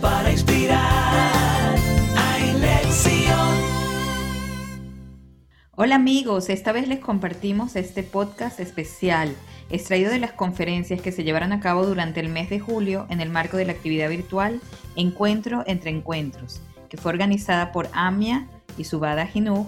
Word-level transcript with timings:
Para 0.00 0.30
inspirar. 0.30 1.74
Lección. 2.60 3.36
Hola 5.72 5.96
amigos, 5.96 6.50
esta 6.50 6.70
vez 6.70 6.86
les 6.86 7.00
compartimos 7.00 7.74
este 7.74 8.04
podcast 8.04 8.60
especial 8.60 9.34
extraído 9.70 10.12
de 10.12 10.20
las 10.20 10.30
conferencias 10.30 11.00
que 11.00 11.10
se 11.10 11.24
llevaron 11.24 11.52
a 11.52 11.58
cabo 11.58 11.84
durante 11.84 12.20
el 12.20 12.28
mes 12.28 12.48
de 12.48 12.60
julio 12.60 13.06
en 13.10 13.20
el 13.20 13.28
marco 13.28 13.56
de 13.56 13.64
la 13.64 13.72
actividad 13.72 14.08
virtual 14.08 14.60
Encuentro 14.94 15.64
entre 15.66 15.90
Encuentros, 15.90 16.60
que 16.88 16.96
fue 16.96 17.10
organizada 17.10 17.72
por 17.72 17.88
AMIA 17.92 18.46
y 18.78 18.84
Subada 18.84 19.28
Hinuj, 19.34 19.66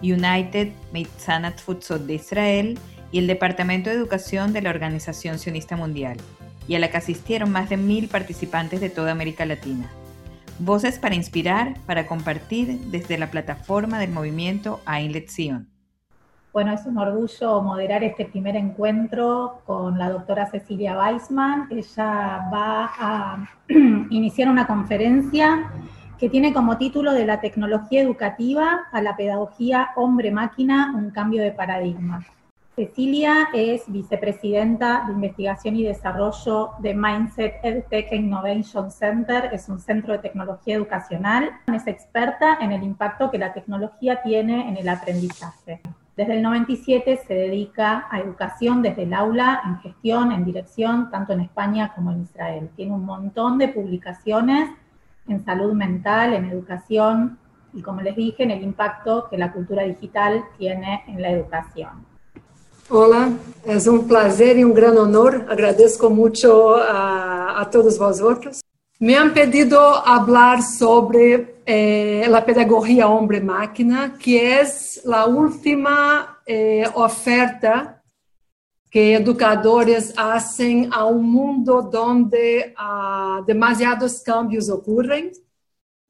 United 0.00 0.72
Mitzanat 0.94 1.60
Futsot 1.60 2.06
de 2.06 2.14
Israel 2.14 2.78
y 3.12 3.18
el 3.18 3.26
Departamento 3.26 3.90
de 3.90 3.96
Educación 3.96 4.54
de 4.54 4.62
la 4.62 4.70
Organización 4.70 5.38
Sionista 5.38 5.76
Mundial, 5.76 6.16
y 6.68 6.74
a 6.74 6.78
la 6.78 6.90
que 6.90 6.96
asistieron 6.96 7.50
más 7.50 7.68
de 7.68 7.76
mil 7.76 8.08
participantes 8.08 8.80
de 8.80 8.90
toda 8.90 9.12
América 9.12 9.44
Latina. 9.46 9.90
Voces 10.58 10.98
para 10.98 11.14
inspirar, 11.14 11.74
para 11.86 12.06
compartir 12.06 12.78
desde 12.90 13.16
la 13.16 13.30
plataforma 13.30 13.98
del 13.98 14.10
movimiento 14.10 14.80
Ain 14.84 15.12
Lección. 15.12 15.68
Bueno, 16.52 16.72
es 16.72 16.84
un 16.84 16.98
orgullo 16.98 17.62
moderar 17.62 18.02
este 18.02 18.24
primer 18.24 18.56
encuentro 18.56 19.62
con 19.66 19.98
la 19.98 20.10
doctora 20.10 20.50
Cecilia 20.50 20.98
Weisman. 20.98 21.68
Ella 21.70 22.48
va 22.52 22.90
a 22.98 23.48
iniciar 24.10 24.48
una 24.48 24.66
conferencia 24.66 25.70
que 26.18 26.28
tiene 26.28 26.52
como 26.52 26.76
título 26.76 27.12
de 27.12 27.24
la 27.24 27.40
tecnología 27.40 28.02
educativa 28.02 28.80
a 28.92 29.00
la 29.00 29.16
pedagogía 29.16 29.90
hombre-máquina, 29.96 30.92
un 30.94 31.10
cambio 31.10 31.42
de 31.42 31.52
paradigma. 31.52 32.26
Cecilia 32.80 33.50
es 33.52 33.82
vicepresidenta 33.92 35.04
de 35.06 35.12
investigación 35.12 35.76
y 35.76 35.82
desarrollo 35.82 36.70
de 36.78 36.94
Mindset 36.94 37.56
EdTech 37.62 38.10
Innovation 38.10 38.90
Center, 38.90 39.50
es 39.52 39.68
un 39.68 39.78
centro 39.80 40.14
de 40.14 40.20
tecnología 40.20 40.76
educacional, 40.76 41.50
es 41.66 41.86
experta 41.86 42.56
en 42.58 42.72
el 42.72 42.82
impacto 42.82 43.30
que 43.30 43.36
la 43.36 43.52
tecnología 43.52 44.22
tiene 44.22 44.66
en 44.66 44.78
el 44.78 44.88
aprendizaje. 44.88 45.82
Desde 46.16 46.36
el 46.36 46.42
97 46.42 47.18
se 47.18 47.34
dedica 47.34 48.06
a 48.10 48.18
educación 48.18 48.80
desde 48.80 49.02
el 49.02 49.12
aula, 49.12 49.60
en 49.66 49.76
gestión, 49.80 50.32
en 50.32 50.46
dirección, 50.46 51.10
tanto 51.10 51.34
en 51.34 51.40
España 51.40 51.92
como 51.94 52.12
en 52.12 52.22
Israel. 52.22 52.70
Tiene 52.76 52.92
un 52.92 53.04
montón 53.04 53.58
de 53.58 53.68
publicaciones 53.68 54.70
en 55.28 55.44
salud 55.44 55.74
mental, 55.74 56.32
en 56.32 56.46
educación 56.46 57.38
y, 57.74 57.82
como 57.82 58.00
les 58.00 58.16
dije, 58.16 58.42
en 58.42 58.52
el 58.52 58.62
impacto 58.62 59.28
que 59.28 59.36
la 59.36 59.52
cultura 59.52 59.82
digital 59.82 60.44
tiene 60.56 61.02
en 61.08 61.20
la 61.20 61.28
educación. 61.28 62.08
Hola, 62.92 63.30
es 63.64 63.86
un 63.86 64.08
placer 64.08 64.58
y 64.58 64.64
un 64.64 64.74
gran 64.74 64.98
honor. 64.98 65.46
Agradezco 65.48 66.10
mucho 66.10 66.74
a, 66.74 67.60
a 67.60 67.70
todos 67.70 67.96
vosotros. 67.96 68.62
Me 68.98 69.16
han 69.16 69.32
pedido 69.32 69.80
hablar 69.80 70.60
sobre 70.60 71.62
eh, 71.64 72.26
la 72.28 72.44
pedagogía 72.44 73.06
hombre-máquina, 73.06 74.16
que 74.20 74.58
es 74.58 75.02
la 75.04 75.26
última 75.26 76.40
eh, 76.44 76.84
oferta 76.94 78.02
que 78.90 79.14
educadores 79.14 80.12
hacen 80.16 80.92
a 80.92 81.04
un 81.04 81.30
mundo 81.30 81.82
donde 81.82 82.74
uh, 82.76 83.44
demasiados 83.44 84.20
cambios 84.20 84.68
ocurren 84.68 85.30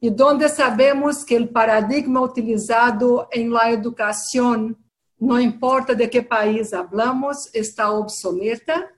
y 0.00 0.08
donde 0.08 0.48
sabemos 0.48 1.26
que 1.26 1.36
el 1.36 1.50
paradigma 1.50 2.22
utilizado 2.22 3.28
en 3.30 3.52
la 3.52 3.70
educación, 3.70 4.78
no 5.20 5.38
importa 5.38 5.94
de 5.94 6.08
qué 6.08 6.22
país 6.22 6.72
hablamos, 6.72 7.54
está 7.54 7.90
obsoleta 7.92 8.88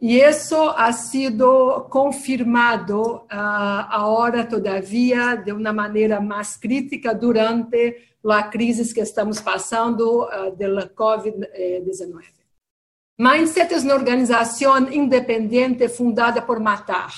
e 0.00 0.18
isso 0.18 0.56
ha 0.56 0.90
sido 0.92 1.86
confirmado 1.90 3.16
uh, 3.16 3.26
agora, 3.28 4.46
todavia, 4.46 5.34
de 5.34 5.52
uma 5.52 5.74
maneira 5.74 6.22
mais 6.22 6.56
crítica 6.56 7.14
durante 7.14 7.96
a 8.24 8.42
crise 8.44 8.94
que 8.94 9.00
estamos 9.00 9.42
passando 9.42 10.22
uh, 10.24 10.56
da 10.56 10.88
Covid-19. 10.88 12.24
Mindset 13.18 13.74
é 13.74 13.78
uma 13.80 13.94
organização 13.94 14.90
independente 14.90 15.86
fundada 15.86 16.40
por 16.40 16.58
Matar. 16.58 17.12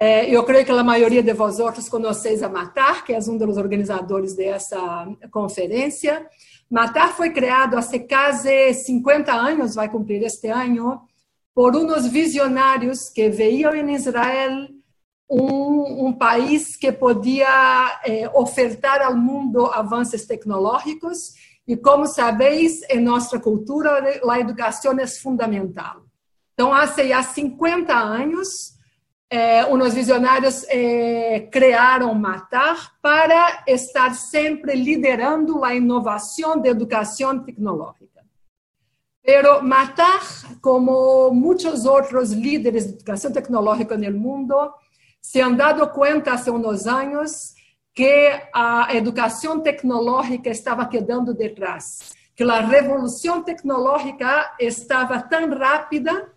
Eh, 0.00 0.34
eu 0.34 0.42
creio 0.42 0.64
que 0.64 0.72
a 0.72 0.82
maioria 0.82 1.22
de 1.22 1.32
vosotros 1.32 1.88
conheceis 1.88 2.42
a 2.42 2.48
Matar, 2.48 3.04
que 3.04 3.12
é 3.12 3.18
um 3.20 3.38
dos 3.38 3.56
organizadores 3.56 4.34
dessa 4.34 5.06
conferência. 5.30 6.26
Matar 6.72 7.12
foi 7.12 7.28
criado 7.28 7.76
há 7.76 7.82
quase 8.08 8.72
50 8.72 9.30
anos, 9.30 9.74
vai 9.74 9.90
cumprir 9.90 10.22
este 10.22 10.48
ano, 10.48 11.06
por 11.54 11.76
unos 11.76 12.08
visionários 12.08 13.10
que 13.10 13.28
veían 13.28 13.76
en 13.76 13.90
Israel 13.90 14.74
un, 15.28 16.06
un 16.06 16.18
país 16.18 16.74
que 16.78 16.90
podía 16.90 18.00
eh, 18.06 18.26
ofertar 18.32 19.02
al 19.02 19.18
mundo 19.18 19.66
avances 19.66 20.26
tecnológicos 20.26 21.34
e 21.68 21.76
como 21.76 22.06
sabéis, 22.06 22.80
em 22.88 23.00
nossa 23.00 23.38
cultura, 23.38 24.02
a 24.26 24.40
educação 24.40 24.98
é 24.98 25.06
fundamental. 25.06 26.06
Então, 26.54 26.72
há 26.72 26.86
já 26.86 27.22
50 27.22 27.94
anos, 27.94 28.71
eh, 29.34 29.64
uns 29.64 29.94
visionários 29.94 30.62
eh, 30.68 31.48
criaram 31.50 32.14
Matar 32.14 32.92
para 33.00 33.64
estar 33.66 34.14
sempre 34.14 34.74
liderando 34.74 35.64
a 35.64 35.74
inovação 35.74 36.60
de 36.60 36.68
educação 36.68 37.38
tecnológica. 37.38 38.20
Pero 39.24 39.62
Matar, 39.62 40.20
como 40.60 41.30
muitos 41.30 41.86
outros 41.86 42.32
líderes 42.32 42.86
de 42.86 42.92
educação 42.96 43.32
tecnológica 43.32 43.96
no 43.96 44.12
mundo, 44.12 44.54
se 45.22 45.40
han 45.40 45.56
dado 45.56 45.88
conta 45.88 46.34
há 46.34 46.50
uns 46.50 46.86
anos 46.86 47.54
que 47.94 48.38
a 48.52 48.94
educação 48.94 49.60
tecnológica 49.60 50.50
estava 50.50 50.84
quedando 50.84 51.32
detrás, 51.32 52.12
que 52.36 52.42
a 52.42 52.60
revolução 52.60 53.42
tecnológica 53.42 54.54
estava 54.60 55.22
tão 55.22 55.48
rápida 55.56 56.30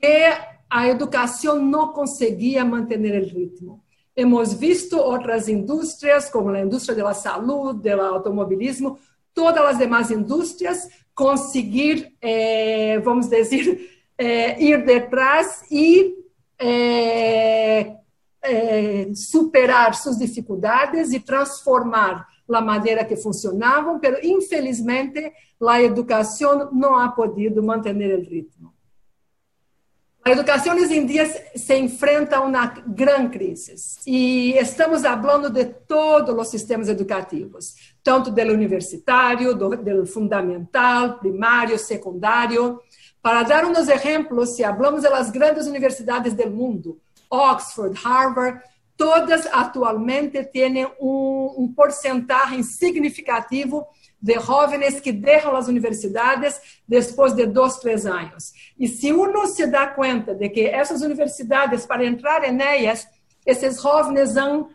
que 0.00 0.57
a 0.70 0.88
educação 0.88 1.60
não 1.60 1.92
conseguia 1.92 2.64
manter 2.64 2.98
o 2.98 3.24
ritmo. 3.24 3.82
Hemos 4.14 4.52
visto 4.52 4.98
outras 4.98 5.48
indústrias, 5.48 6.28
como 6.28 6.50
a 6.50 6.60
indústria 6.60 7.02
da 7.02 7.14
saúde, 7.14 7.88
do 7.90 8.00
automobilismo, 8.00 8.98
todas 9.32 9.64
as 9.64 9.78
demais 9.78 10.10
indústrias 10.10 10.88
conseguir, 11.14 12.14
eh, 12.20 12.98
vamos 12.98 13.28
dizer, 13.28 13.88
eh, 14.18 14.60
ir 14.62 14.84
detrás 14.84 15.64
e 15.70 16.16
eh, 16.58 17.96
superar 19.14 19.94
suas 19.94 20.18
dificuldades 20.18 21.12
e 21.12 21.20
transformar 21.20 22.26
a 22.48 22.60
maneira 22.60 23.04
que 23.04 23.16
funcionavam, 23.16 24.00
mas 24.02 24.24
infelizmente 24.24 25.32
a 25.60 25.82
educação 25.82 26.70
não 26.72 26.96
ha 26.96 27.08
podido 27.08 27.62
manter 27.62 27.94
o 27.94 28.22
ritmo. 28.22 28.72
A 30.28 30.32
educação 30.32 30.78
em 30.78 31.06
dia 31.06 31.24
se 31.56 31.74
enfrenta 31.78 32.36
a 32.36 32.42
uma 32.42 32.66
grande 32.66 33.30
crise 33.30 33.74
e 34.06 34.52
estamos 34.58 35.00
falando 35.00 35.48
de 35.48 35.64
todos 35.64 36.34
os 36.34 36.48
sistemas 36.48 36.90
educativos, 36.90 37.94
tanto 38.04 38.30
do 38.30 38.42
universitário, 38.42 39.54
do, 39.54 40.04
fundamental, 40.04 41.18
primário, 41.18 41.78
secundário. 41.78 42.78
Para 43.22 43.42
dar 43.42 43.64
uns 43.64 43.88
exemplos, 43.88 44.50
se 44.50 44.62
falamos 44.62 45.04
das 45.04 45.30
grandes 45.30 45.66
universidades 45.66 46.34
do 46.34 46.50
mundo, 46.50 47.00
Oxford, 47.30 47.98
Harvard, 47.98 48.60
todas 48.98 49.46
atualmente 49.46 50.44
têm 50.44 50.86
um 51.00 51.72
porcentagem 51.74 52.62
significativo 52.62 53.86
de 54.20 54.34
jovens 54.40 55.00
que 55.00 55.12
deixam 55.12 55.56
as 55.56 55.68
universidades 55.68 56.60
depois 56.86 57.32
de 57.32 57.46
dois, 57.46 57.76
três 57.76 58.04
anos. 58.04 58.52
E 58.78 58.88
se 58.88 59.12
uno 59.12 59.46
se 59.46 59.66
dá 59.66 59.86
conta 59.86 60.34
de 60.34 60.48
que 60.48 60.66
essas 60.66 61.02
universidades, 61.02 61.86
para 61.86 62.04
entrar 62.04 62.40
nelas, 62.52 63.06
esses 63.46 63.80
jovens 63.80 64.36
han 64.36 64.66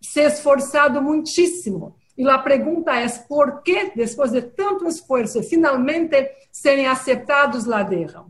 se 0.00 0.22
esforçado 0.22 1.00
muitíssimo. 1.02 1.96
E 2.16 2.28
a 2.28 2.38
pergunta 2.38 2.92
é 2.94 3.08
por 3.28 3.62
que, 3.62 3.92
depois 3.94 4.32
de 4.32 4.42
tanto 4.42 4.88
esforço, 4.88 5.42
finalmente 5.42 6.30
serem 6.50 6.86
aceitados 6.88 7.64
lá 7.64 7.84
dentro? 7.84 8.26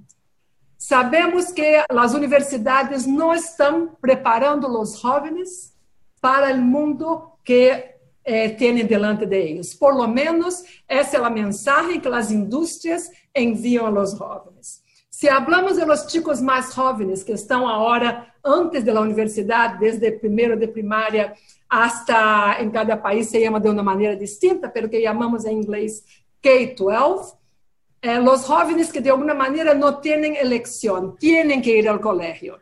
Sabemos 0.77 1.51
que 1.51 1.83
as 1.89 2.15
universidades 2.15 3.07
não 3.07 3.35
estão 3.35 3.97
preparando 4.01 4.69
os 4.81 5.01
jovens 5.01 5.75
para 6.21 6.55
o 6.55 6.59
mundo 6.59 7.33
que 7.43 7.97
eh, 8.29 8.51
têm 8.51 8.85
delante 8.85 9.25
de 9.25 9.37
eles. 9.37 9.75
Por 9.75 9.95
lo 9.95 10.07
menos, 10.07 10.63
essa 10.87 11.17
é 11.17 11.25
a 11.25 11.31
mensagem 11.31 11.99
que 11.99 12.09
as 12.09 12.31
indústrias 12.31 13.11
enviam 13.35 13.87
aos 13.87 14.13
jovens. 14.19 14.83
Se 15.11 15.29
falamos 15.29 15.77
de 15.77 15.85
los 15.87 16.07
chicos 16.11 16.39
mais 16.41 16.75
jovens 16.75 17.25
que 17.25 17.33
estão 17.33 17.67
agora 17.67 18.27
antes 18.45 18.85
da 18.85 19.01
universidade, 19.01 19.79
desde 19.79 20.13
primeiro 20.13 20.59
de 20.59 20.69
primária 20.69 21.33
hasta 21.69 22.63
em 22.63 22.71
cada 22.71 22.97
país 22.99 23.29
se 23.29 23.43
chama 23.43 23.59
de 23.59 23.69
uma 23.69 23.83
maneira 23.83 24.15
distinta, 24.15 24.69
pero 24.69 24.89
que 24.89 25.03
chamamos 25.03 25.47
em 25.47 25.59
inglês 25.59 26.05
K-12, 26.43 27.35
eh, 28.03 28.21
los 28.21 28.47
jóvenes 28.47 28.93
que 28.93 29.01
de 29.01 29.09
alguma 29.09 29.35
maneira 29.35 29.75
não 29.75 29.95
têm 30.01 30.37
eleição, 30.37 31.17
têm 31.17 31.61
que 31.63 31.79
ir 31.79 31.89
ao 31.89 31.99
colégio. 31.99 32.59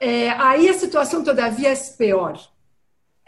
Eh, 0.00 0.30
ahí 0.30 0.68
la 0.68 0.74
situación 0.74 1.24
todavía 1.24 1.72
es 1.72 1.90
peor. 1.98 2.38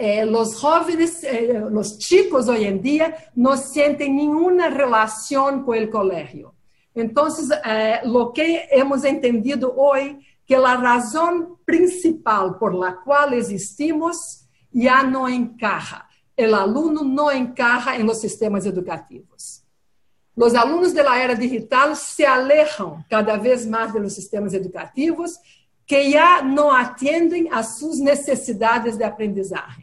Eh, 0.02 0.25
los 0.25 0.58
jóvenes, 0.58 1.23
eh, 1.25 1.62
los 1.70 1.99
chicos 1.99 2.49
hoy 2.49 2.64
en 2.64 2.81
día 2.81 3.14
no 3.35 3.55
sienten 3.55 4.17
ninguna 4.17 4.70
relación 4.70 5.62
con 5.62 5.76
el 5.76 5.91
colegio. 5.91 6.55
Entonces, 6.94 7.50
eh, 7.67 7.99
lo 8.05 8.32
que 8.32 8.67
hemos 8.70 9.05
entendido 9.05 9.75
hoy, 9.76 10.19
que 10.47 10.56
la 10.56 10.79
razón 10.79 11.58
principal 11.67 12.56
por 12.58 12.75
la 12.75 12.97
cual 13.05 13.35
existimos 13.35 14.47
ya 14.70 15.02
no 15.02 15.29
encaja. 15.29 16.08
El 16.35 16.55
alumno 16.55 17.02
no 17.02 17.31
encaja 17.31 17.94
en 17.94 18.06
los 18.06 18.23
sistemas 18.23 18.64
educativos. 18.64 19.62
Los 20.35 20.55
alumnos 20.55 20.94
de 20.94 21.05
la 21.05 21.23
era 21.23 21.35
digital 21.35 21.94
se 21.94 22.25
alejan 22.26 23.05
cada 23.06 23.37
vez 23.37 23.69
más 23.69 23.93
de 23.93 24.00
los 24.00 24.14
sistemas 24.14 24.55
educativos 24.55 25.38
que 25.87 26.11
ya 26.11 26.41
no 26.41 26.75
atienden 26.75 27.52
a 27.52 27.62
sus 27.62 27.99
necesidades 27.99 28.97
de 28.97 29.05
aprendizaje. 29.05 29.79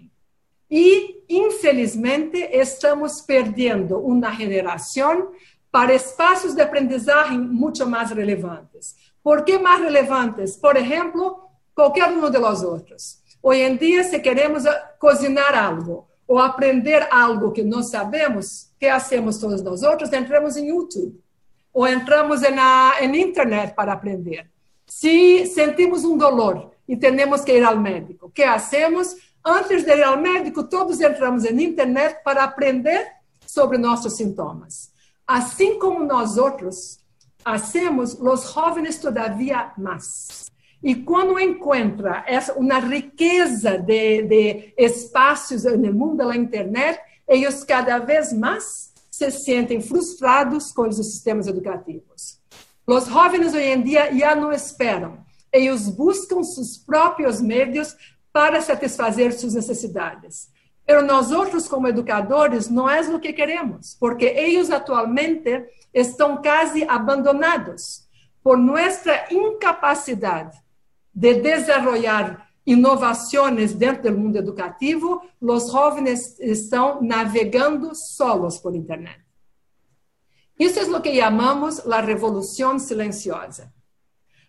Y, 0.69 1.23
infelizmente, 1.27 2.59
estamos 2.59 3.21
perdiendo 3.21 3.99
una 3.99 4.35
generación 4.35 5.29
para 5.71 5.93
espaços 5.93 6.55
de 6.55 6.61
aprendizagem 6.61 7.39
muito 7.39 7.85
mais 7.85 8.11
relevantes. 8.11 8.95
¿Por 9.23 9.43
que 9.43 9.57
mais 9.59 9.81
relevantes? 9.81 10.57
Por 10.57 10.75
exemplo, 10.77 11.49
qualquer 11.73 12.09
um 12.09 12.29
de 12.29 12.39
nós 12.39 12.63
outros. 12.63 13.21
Hoje 13.41 13.61
em 13.61 13.77
dia, 13.77 14.03
se 14.03 14.19
queremos 14.19 14.63
cozinhar 14.99 15.55
algo 15.55 16.07
ou 16.27 16.39
aprender 16.39 17.07
algo 17.11 17.51
que 17.51 17.63
não 17.63 17.83
sabemos, 17.83 18.71
que 18.79 18.87
hacemos 18.87 19.37
todos 19.37 19.61
nós 19.61 19.83
outros? 19.83 20.11
Entramos 20.11 20.57
em 20.57 20.67
YouTube 20.67 21.17
ou 21.73 21.87
entramos 21.87 22.41
na 22.41 22.95
em 23.01 23.21
internet 23.21 23.73
para 23.75 23.93
aprender. 23.93 24.49
Se 24.85 25.45
sentimos 25.45 26.03
um 26.03 26.17
dolor 26.17 26.71
e 26.87 26.97
temos 26.97 27.41
que 27.41 27.51
ir 27.51 27.63
ao 27.63 27.77
médico, 27.77 28.31
que 28.31 28.43
hacemos? 28.43 29.15
Antes 29.49 29.85
de 29.85 29.95
ir 29.95 30.03
ao 30.03 30.17
médico, 30.17 30.61
todos 30.61 30.99
entramos 30.99 31.45
em 31.45 31.63
internet 31.63 32.21
para 32.21 32.43
aprender 32.43 33.07
sobre 33.45 33.77
nossos 33.77 34.17
sintomas. 34.17 34.91
Assim 35.25 35.79
como 35.79 36.03
nós 36.03 36.37
outros 36.37 36.99
hacemos, 37.45 38.13
os 38.19 38.51
jovens 38.51 38.97
todavia 38.97 39.71
mais. 39.77 40.51
E 40.83 40.93
quando 40.95 41.39
encontra 41.39 42.25
essa, 42.27 42.55
uma 42.55 42.77
riqueza 42.79 43.77
de, 43.77 44.23
de 44.23 44.73
espaços 44.77 45.63
no 45.63 45.93
mundo 45.93 46.17
da 46.17 46.35
internet, 46.35 46.99
eles 47.25 47.63
cada 47.63 47.99
vez 47.99 48.33
mais 48.33 48.91
se 49.09 49.31
sentem 49.31 49.79
frustrados 49.79 50.73
com 50.73 50.89
os 50.89 50.97
sistemas 50.97 51.47
educativos. 51.47 52.37
Os 52.85 53.05
jovens 53.05 53.53
hoje 53.53 53.63
em 53.63 53.81
dia 53.81 54.13
já 54.13 54.35
não 54.35 54.51
esperam, 54.51 55.25
eles 55.53 55.87
buscam 55.87 56.43
seus 56.43 56.77
próprios 56.77 57.39
meios 57.39 57.95
para 58.37 58.61
satisfazer 58.61 59.33
suas 59.33 59.55
necessidades. 59.55 60.51
Pero 60.85 61.01
nós 61.01 61.31
outros, 61.31 61.67
como 61.67 61.87
educadores, 61.87 62.69
não 62.69 62.87
é 62.87 63.01
o 63.01 63.19
que 63.19 63.33
queremos, 63.33 63.97
porque 63.99 64.25
eles 64.25 64.69
atualmente 64.69 65.65
estão 65.91 66.37
quase 66.39 66.83
abandonados 66.83 68.07
por 68.43 68.55
nossa 68.55 69.25
incapacidade 69.31 70.55
de 71.11 71.33
desenvolver 71.33 72.37
inovações 72.63 73.73
dentro 73.73 74.11
do 74.11 74.19
mundo 74.19 74.35
educativo, 74.35 75.23
os 75.41 75.71
jovens 75.71 76.39
estão 76.39 77.01
navegando 77.01 77.95
solos 77.95 78.59
por 78.59 78.75
internet. 78.75 79.19
Isso 80.59 80.79
é 80.79 80.83
o 80.83 81.01
que 81.01 81.19
chamamos 81.19 81.79
a 81.91 82.01
revolução 82.01 82.77
silenciosa. 82.77 83.73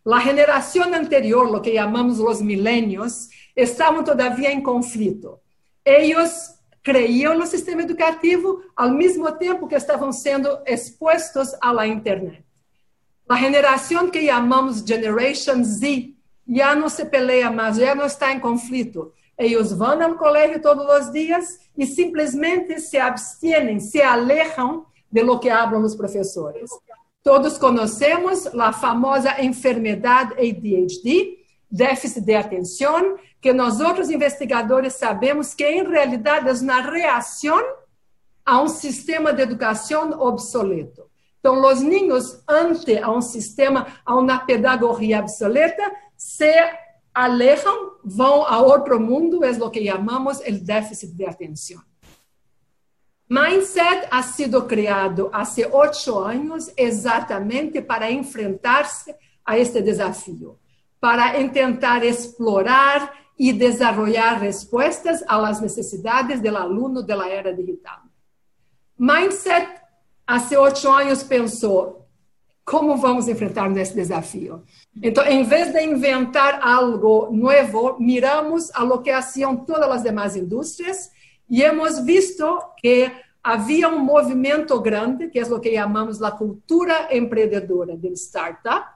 A 0.06 0.20
geração 0.20 0.94
anterior, 0.94 1.54
o 1.54 1.60
que 1.60 1.74
chamamos 1.74 2.18
os 2.18 2.40
milênios, 2.40 3.28
estavam 3.60 4.02
todavia 4.04 4.52
em 4.52 4.62
conflito 4.62 5.38
eles 5.88 6.54
creiam 6.82 7.38
no 7.38 7.46
sistema 7.46 7.82
educativo 7.82 8.62
ao 8.76 8.90
mesmo 8.90 9.30
tempo 9.32 9.66
que 9.66 9.74
estavam 9.74 10.12
sendo 10.12 10.48
expostos 10.66 11.54
à 11.60 11.86
internet. 11.86 12.44
A 13.28 13.36
geração 13.36 14.10
que 14.10 14.26
chamamos 14.26 14.80
Generation 14.80 15.62
Z 15.64 16.14
já 16.46 16.74
não 16.74 16.88
se 16.88 17.04
peleia 17.06 17.50
mais, 17.50 17.76
já 17.76 17.94
não 17.94 18.06
está 18.06 18.32
em 18.32 18.40
conflito. 18.40 19.12
Eles 19.36 19.72
vão 19.72 20.02
ao 20.02 20.14
colégio 20.16 20.60
todos 20.60 20.86
os 20.86 21.12
dias 21.12 21.58
e 21.76 21.86
simplesmente 21.86 22.80
se 22.80 22.98
abstêm, 22.98 23.80
se 23.80 24.00
alejam 24.00 24.86
de 25.10 25.22
lo 25.22 25.38
que 25.38 25.50
hablam 25.50 25.82
os 25.82 25.94
professores. 25.94 26.70
Todos 27.22 27.58
conhecemos 27.58 28.46
a 28.46 28.72
famosa 28.72 29.42
enfermidade 29.42 30.32
ADHD, 30.34 31.38
déficit 31.70 32.24
de 32.24 32.34
atenção, 32.34 33.18
que 33.40 33.52
nós 33.52 33.80
outros 33.80 34.10
investigadores 34.10 34.94
sabemos 34.94 35.54
que 35.54 35.64
em 35.64 35.88
realidade 35.88 36.48
é 36.48 36.52
uma 36.52 36.80
reação 36.80 37.60
a 38.44 38.60
um 38.60 38.68
sistema 38.68 39.32
de 39.32 39.42
educação 39.42 40.10
obsoleto. 40.20 41.08
Então, 41.38 41.64
os 41.64 41.80
ninhos, 41.80 42.42
ante 42.48 42.98
a 42.98 43.10
um 43.10 43.20
sistema, 43.20 43.86
a 44.04 44.16
uma 44.16 44.38
pedagogia 44.38 45.20
obsoleta, 45.20 45.82
se 46.16 46.52
alejam, 47.14 47.92
vão 48.04 48.44
a 48.44 48.60
outro 48.60 48.98
mundo, 48.98 49.44
é 49.44 49.50
o 49.50 49.70
que 49.70 49.86
chamamos 49.86 50.40
o 50.40 50.52
déficit 50.64 51.14
de 51.14 51.24
atenção. 51.24 51.80
Mindset 53.30 54.08
ha 54.10 54.22
sido 54.22 54.64
criado 54.64 55.30
há 55.32 55.42
oito 55.72 56.18
anos 56.18 56.72
exatamente 56.76 57.82
para 57.82 58.10
enfrentar-se 58.10 59.14
a 59.44 59.58
este 59.58 59.82
desafio 59.82 60.58
para 61.00 61.32
tentar 61.48 62.04
explorar 62.04 63.12
e 63.38 63.52
desenvolver 63.52 64.38
respostas 64.38 65.22
às 65.28 65.60
necessidades 65.60 66.40
do 66.40 66.56
aluno 66.56 67.02
da 67.02 67.28
era 67.28 67.54
digital. 67.54 68.00
Mindset, 68.98 69.68
há 70.26 70.36
oito 70.60 70.88
anos, 70.90 71.22
pensou 71.22 72.08
como 72.64 72.96
vamos 72.96 73.28
enfrentar 73.28 73.74
esse 73.78 73.94
desafio. 73.94 74.62
Então, 75.02 75.24
em 75.24 75.42
vez 75.42 75.72
de 75.72 75.80
inventar 75.82 76.60
algo 76.62 77.30
novo, 77.32 77.96
miramos 77.98 78.70
a 78.74 78.82
lo 78.82 79.00
que 79.00 79.10
hacían 79.10 79.56
todas 79.64 79.88
as 79.88 80.02
demais 80.02 80.36
indústrias 80.36 81.10
e 81.48 81.62
hemos 81.62 82.04
visto 82.04 82.60
que 82.76 83.10
havia 83.42 83.88
um 83.88 84.00
movimento 84.00 84.78
grande, 84.80 85.28
que 85.28 85.38
é 85.38 85.46
o 85.46 85.58
que 85.58 85.74
chamamos 85.74 86.20
a 86.20 86.30
cultura 86.30 87.08
empreendedora 87.16 87.96
do 87.96 88.08
startup, 88.12 88.86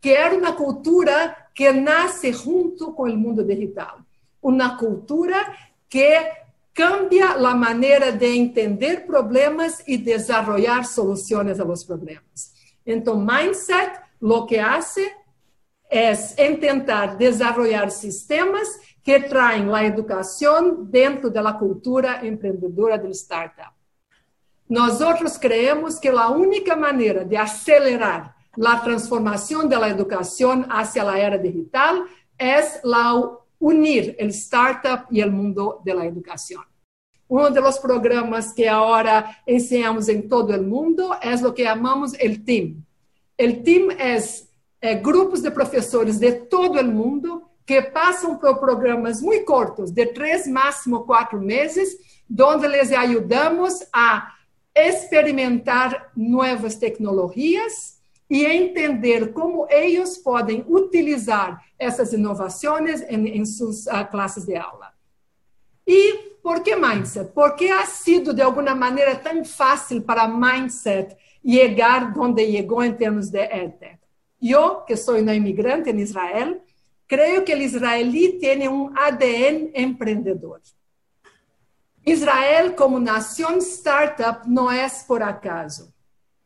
que 0.00 0.10
era 0.10 0.36
uma 0.36 0.52
cultura 0.52 1.34
que 1.58 1.72
nasce 1.72 2.32
junto 2.32 2.92
com 2.92 3.02
o 3.02 3.16
mundo 3.16 3.42
digital. 3.42 3.98
Uma 4.40 4.76
cultura 4.76 5.56
que 5.88 6.30
cambia 6.72 7.30
a 7.30 7.54
maneira 7.56 8.12
de 8.12 8.28
entender 8.28 9.04
problemas 9.04 9.82
e 9.84 9.98
desenvolver 9.98 10.84
soluções 10.84 11.58
a 11.58 11.64
los 11.64 11.82
problemas. 11.82 12.54
Então, 12.86 13.16
mindset 13.18 13.90
lo 14.20 14.46
que 14.46 14.56
hace 14.56 15.12
es 15.90 16.38
intentar 16.38 17.16
desenvolver 17.16 17.90
sistemas 17.90 18.68
que 19.02 19.18
traem 19.18 19.68
a 19.74 19.82
educação 19.82 20.84
dentro 20.84 21.28
da 21.28 21.52
cultura 21.52 22.24
empreendedora 22.24 22.96
do 22.96 23.08
startup. 23.08 23.72
Nós 24.70 25.00
outros 25.00 25.36
creemos 25.36 25.98
que 25.98 26.06
a 26.06 26.28
única 26.28 26.76
maneira 26.76 27.24
de 27.24 27.34
acelerar 27.34 28.37
la 28.56 28.82
transformación 28.82 29.68
de 29.68 29.76
la 29.76 29.88
educación 29.88 30.66
hacia 30.70 31.04
la 31.04 31.18
era 31.18 31.38
digital 31.38 32.04
es 32.36 32.80
la 32.82 33.14
unir 33.58 34.16
el 34.18 34.28
startup 34.28 35.06
y 35.10 35.20
el 35.20 35.32
mundo 35.32 35.80
de 35.84 35.94
la 35.94 36.04
educación. 36.06 36.62
Uno 37.26 37.50
de 37.50 37.60
los 37.60 37.78
programas 37.78 38.54
que 38.54 38.68
ahora 38.68 39.42
enseñamos 39.44 40.08
en 40.08 40.28
todo 40.28 40.54
el 40.54 40.62
mundo 40.62 41.16
es 41.20 41.42
lo 41.42 41.52
que 41.54 41.64
llamamos 41.64 42.14
el 42.18 42.44
team. 42.44 42.82
El 43.36 43.62
team 43.62 43.90
es 43.98 44.48
eh, 44.80 45.00
grupos 45.02 45.42
de 45.42 45.50
profesores 45.50 46.18
de 46.18 46.32
todo 46.32 46.78
el 46.78 46.88
mundo 46.88 47.50
que 47.66 47.82
pasan 47.82 48.38
por 48.38 48.58
programas 48.58 49.20
muy 49.20 49.44
cortos, 49.44 49.94
de 49.94 50.06
tres, 50.06 50.48
máximo 50.48 51.04
cuatro 51.04 51.38
meses, 51.38 51.98
donde 52.26 52.66
les 52.68 52.92
ayudamos 52.92 53.86
a 53.92 54.34
experimentar 54.72 56.10
nuevas 56.14 56.78
tecnologías 56.78 57.97
e 58.28 58.44
entender 58.44 59.32
como 59.32 59.66
eles 59.70 60.18
podem 60.18 60.64
utilizar 60.68 61.64
essas 61.78 62.12
inovações 62.12 63.00
em, 63.02 63.28
em 63.28 63.44
suas 63.44 63.86
uh, 63.86 64.06
classes 64.10 64.44
de 64.44 64.54
aula. 64.54 64.92
E 65.86 66.36
por 66.42 66.62
que 66.62 66.76
mindset? 66.76 67.32
Porque 67.32 67.68
ha 67.68 67.86
sido 67.86 68.34
de 68.34 68.42
alguma 68.42 68.74
maneira 68.74 69.16
tão 69.16 69.44
fácil 69.44 70.02
para 70.02 70.28
mindset 70.28 71.16
chegar 71.44 72.12
onde 72.18 72.44
chegou 72.52 72.84
em 72.84 72.92
termos 72.92 73.30
de 73.30 73.40
edtech. 73.40 73.98
Eu, 74.40 74.82
que 74.82 74.94
sou 74.96 75.18
uma 75.18 75.34
imigrante 75.34 75.88
em 75.88 75.98
Israel, 76.00 76.60
creio 77.06 77.42
que 77.42 77.54
o 77.54 77.58
israeli 77.58 78.38
tem 78.38 78.68
um 78.68 78.92
ADN 78.96 79.72
empreendedor. 79.74 80.60
Israel, 82.06 82.74
como 82.74 83.00
nação 83.00 83.58
startup, 83.58 84.48
não 84.48 84.70
é 84.70 84.86
por 85.06 85.22
acaso 85.22 85.92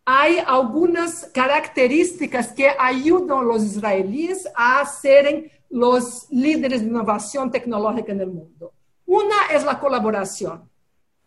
há 0.04 0.24
algumas 0.46 1.24
características 1.32 2.52
que 2.52 2.68
ajudam 2.68 3.48
os 3.50 3.62
israelis 3.62 4.46
a 4.54 4.84
serem 4.84 5.50
los 5.70 6.26
líderes 6.30 6.80
de 6.82 6.88
innovación 6.88 7.50
tecnológica 7.50 8.12
el 8.20 8.30
mundo. 8.30 8.72
Una 9.06 9.46
es 9.52 9.64
la 9.64 9.78
colaboración. 9.78 10.68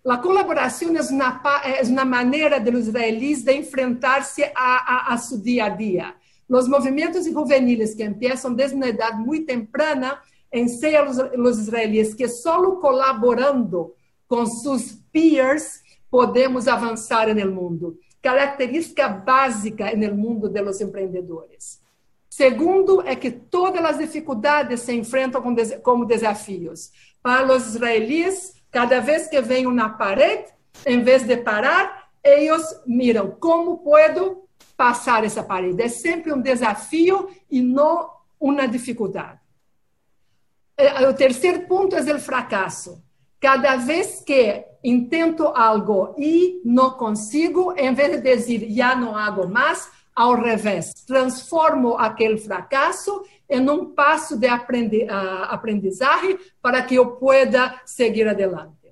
La 0.04 0.22
colaboración 0.22 0.98
es 0.98 1.10
una, 1.10 1.42
es 1.80 1.90
una 1.90 2.06
manera 2.06 2.60
de 2.60 2.72
los 2.72 2.88
israelíes 2.88 3.44
de 3.44 3.56
enfrentarse 3.56 4.52
a, 4.56 4.78
a, 4.78 5.14
a 5.14 5.18
su 5.18 5.42
día 5.42 5.66
a 5.66 5.70
día. 5.72 6.16
Los 6.48 6.70
movimientos 6.70 7.28
juveniles 7.28 7.96
que 7.96 8.04
empiezan 8.04 8.56
desde 8.56 8.76
una 8.76 8.90
edad 8.90 9.14
muy 9.14 9.46
temprana 9.46 10.22
a 10.52 11.04
los, 11.04 11.18
los 11.36 11.60
israelíes 11.60 12.16
que 12.16 12.30
solo 12.30 12.80
colaborando 12.80 13.96
con 14.28 14.50
sus 14.50 14.94
peers 15.12 15.84
podemos 16.10 16.68
avançar 16.68 17.34
no 17.36 17.52
mundo. 17.52 17.96
Característica 18.26 19.08
básica 19.08 19.96
no 19.96 20.16
mundo 20.16 20.50
dos 20.50 20.82
empreendedores. 20.82 21.80
Segundo, 22.28 23.04
é 23.08 23.16
que 23.16 23.30
todas 23.30 23.86
as 23.86 24.00
dificuldades 24.00 24.80
se 24.80 24.94
enfrentam 24.96 25.44
como 25.84 26.06
desafios. 26.08 26.92
Para 27.22 27.54
os 27.54 27.68
israelis, 27.68 28.56
cada 28.72 29.00
vez 29.00 29.28
que 29.28 29.40
vem 29.42 29.68
uma 29.68 29.90
parede, 29.90 30.52
em 30.88 31.04
vez 31.04 31.22
de 31.22 31.38
parar, 31.38 32.10
eles 32.24 32.82
miram 32.88 33.30
como 33.30 33.78
posso 33.78 34.48
passar 34.76 35.24
essa 35.24 35.44
parede. 35.44 35.84
É 35.84 35.88
sempre 35.88 36.34
um 36.34 36.42
desafio 36.42 37.30
e 37.48 37.62
não 37.62 38.10
uma 38.40 38.68
dificuldade. 38.68 39.40
O 41.08 41.14
terceiro 41.14 41.68
ponto 41.68 41.96
é 41.96 42.02
o 42.02 42.20
fracasso. 42.20 43.05
Cada 43.46 43.76
vez 43.76 44.24
que 44.26 44.66
intento 44.84 45.46
algo 45.50 46.16
e 46.18 46.60
não 46.66 46.90
consigo, 46.90 47.76
em 47.78 47.94
vez 47.94 48.20
de 48.20 48.36
dizer 48.36 48.72
já 48.72 48.96
não 48.96 49.16
hago 49.16 49.48
mais, 49.48 49.88
ao 50.16 50.34
revés, 50.34 50.92
transformo 51.06 51.96
aquele 51.96 52.38
fracasso 52.38 53.24
em 53.48 53.70
um 53.70 53.94
passo 53.94 54.36
de 54.36 54.48
aprendizagem 54.48 56.40
para 56.60 56.82
que 56.82 56.96
eu 56.96 57.18
pueda 57.18 57.80
seguir 57.86 58.28
adelante. 58.28 58.92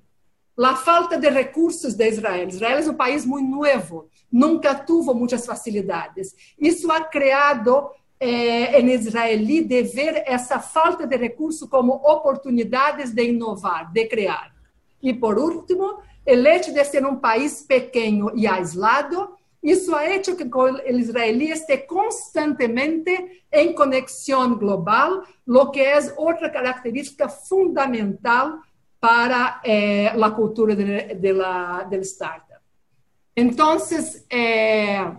A 0.56 0.76
falta 0.76 1.18
de 1.18 1.28
recursos 1.28 1.94
de 1.94 2.08
Israel. 2.08 2.46
Israel 2.46 2.78
é 2.78 2.88
um 2.88 2.94
país 2.94 3.26
muito 3.26 3.50
novo, 3.50 4.08
nunca 4.30 4.72
teve 4.72 5.12
muitas 5.14 5.44
facilidades. 5.44 6.32
Isso 6.56 6.92
ha 6.92 7.00
criado 7.00 7.90
eh, 8.20 8.80
em 8.80 8.90
israelí 8.90 9.62
de 9.62 9.82
ver 9.82 10.22
essa 10.26 10.58
falta 10.58 11.06
de 11.06 11.16
recursos 11.16 11.68
como 11.68 11.94
oportunidades 11.94 13.12
de 13.12 13.24
inovar, 13.24 13.92
de 13.92 14.06
criar. 14.06 14.54
E 15.02 15.12
por 15.12 15.38
último, 15.38 15.98
o 16.26 16.30
hecho 16.30 16.72
de 16.72 16.84
ser 16.84 17.04
um 17.04 17.16
país 17.16 17.62
pequeno 17.62 18.32
e 18.34 18.46
aislado, 18.46 19.36
isso 19.62 19.94
ha 19.94 20.06
hecho 20.06 20.36
que 20.36 20.44
o 20.44 20.98
israelí 20.98 21.50
esté 21.50 21.78
constantemente 21.78 23.42
em 23.50 23.72
conexão 23.72 24.56
global, 24.56 25.24
lo 25.46 25.70
que 25.70 25.80
é 25.80 25.98
outra 26.16 26.50
característica 26.50 27.28
fundamental 27.28 28.58
para 29.00 29.60
eh, 29.64 30.08
a 30.08 30.30
cultura 30.30 30.74
del 30.74 32.02
startup. 32.02 32.60
Então, 33.36 33.76
eh, 34.30 35.12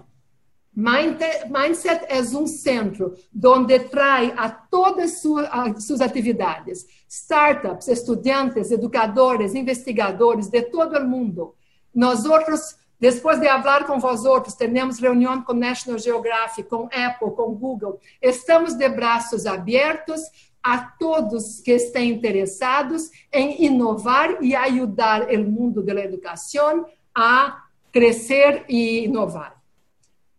Mindset 0.75 2.05
é 2.10 2.20
um 2.38 2.46
centro 2.46 3.15
onde 3.46 3.79
traz 3.79 4.34
a 4.36 4.50
todas 4.50 5.22
suas, 5.22 6.01
atividades, 6.01 6.86
startups, 7.08 7.88
estudantes, 7.88 8.72
educadores, 8.72 9.55
investigadores 9.55 10.50
de 10.50 10.62
todo 10.63 10.98
o 10.98 11.08
mundo. 11.08 11.55
Nós 11.94 12.25
outros, 12.25 12.75
depois 13.00 13.39
de 13.39 13.48
falar 13.48 13.86
com 13.86 14.00
vós 14.00 14.25
outros, 14.25 14.55
temos 14.55 15.00
reunião 15.00 15.41
com 15.41 15.53
National 15.53 15.98
Geographic, 15.98 16.67
com 16.67 16.89
Apple, 16.91 17.32
com 17.36 17.55
Google. 17.55 17.98
Estamos 18.22 18.74
de 18.74 18.89
braços 18.89 19.46
abertos 19.46 20.22
a 20.62 20.79
todos 20.79 21.62
que 21.62 21.72
estão 21.72 22.01
interessados 22.01 23.12
em 23.32 23.63
inovar 23.63 24.44
e 24.44 24.53
ajudar 24.55 25.29
o 25.29 25.44
mundo 25.44 25.82
da 25.82 25.94
educação 26.03 26.86
a 27.13 27.63
crescer 27.94 28.65
e 28.67 29.05
inovar. 29.05 29.54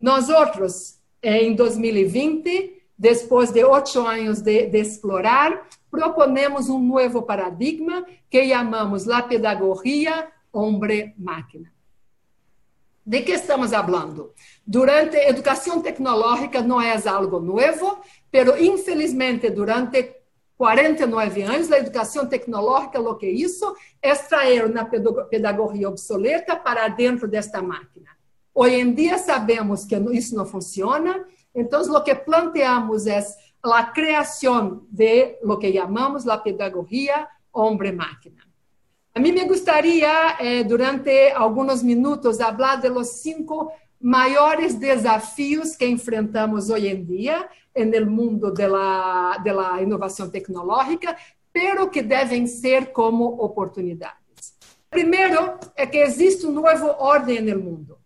Nós 0.00 0.28
outros, 0.28 0.98
em 1.22 1.54
2020, 1.54 2.82
depois 2.98 3.50
de 3.50 3.64
oito 3.64 4.00
anos 4.06 4.40
de, 4.40 4.66
de 4.66 4.78
explorar, 4.78 5.66
proponemos 5.90 6.68
um 6.68 6.78
novo 6.78 7.22
paradigma 7.22 8.06
que 8.30 8.48
chamamos 8.48 9.04
la 9.04 9.22
pedagogia 9.22 10.28
hombre-máquina. 10.52 11.72
De 13.04 13.22
que 13.22 13.32
estamos 13.32 13.70
falando? 13.70 14.32
Durante 14.66 15.16
a 15.16 15.28
educação 15.28 15.80
tecnológica 15.80 16.60
não 16.60 16.80
é 16.80 16.96
algo 17.06 17.38
novo, 17.38 18.00
pero 18.30 18.60
infelizmente 18.60 19.48
durante 19.50 20.16
49 20.56 21.42
anos, 21.42 21.70
a 21.70 21.78
educação 21.78 22.26
tecnológica, 22.26 22.98
o 22.98 23.14
que 23.14 23.26
é 23.26 23.30
isso? 23.30 23.76
É 24.00 24.14
trazer 24.14 24.64
uma 24.64 24.84
pedagogia 24.84 25.88
obsoleta 25.88 26.56
para 26.56 26.88
dentro 26.88 27.28
desta 27.28 27.60
máquina. 27.60 28.15
Hoje 28.58 28.76
em 28.76 28.94
dia 28.94 29.18
sabemos 29.18 29.84
que 29.84 29.94
isso 30.14 30.34
não 30.34 30.46
funciona, 30.46 31.26
então 31.54 31.82
o 31.94 32.02
que 32.02 32.14
planteamos 32.14 33.06
é 33.06 33.22
a 33.62 33.82
criação 33.84 34.86
de 34.90 35.36
lo 35.42 35.58
que 35.58 35.70
chamamos 35.70 36.26
a 36.26 36.38
pedagogia 36.38 37.28
homem-máquina. 37.52 38.42
A 39.14 39.20
mim 39.20 39.32
me 39.32 39.44
gostaria, 39.44 40.38
eh, 40.40 40.64
durante 40.64 41.32
alguns 41.32 41.82
minutos, 41.82 42.38
falar 42.38 42.76
de 42.76 42.88
los 42.88 43.08
cinco 43.20 43.70
maiores 44.00 44.74
desafios 44.76 45.76
que 45.76 45.86
enfrentamos 45.86 46.70
hoje 46.70 46.88
em 46.88 47.04
dia 47.04 47.46
no 47.76 48.10
mundo 48.10 48.54
da 48.54 48.68
la 49.52 49.82
inovação 49.82 50.30
tecnológica, 50.30 51.14
pero 51.52 51.90
que 51.90 52.00
devem 52.00 52.46
ser 52.46 52.90
como 52.92 53.36
oportunidades. 53.38 54.56
Primeiro 54.88 55.58
é 55.76 55.86
que 55.86 55.98
existe 55.98 56.46
um 56.46 56.52
novo 56.52 56.86
ordem 56.98 57.42
no 57.42 57.60
mundo 57.60 57.98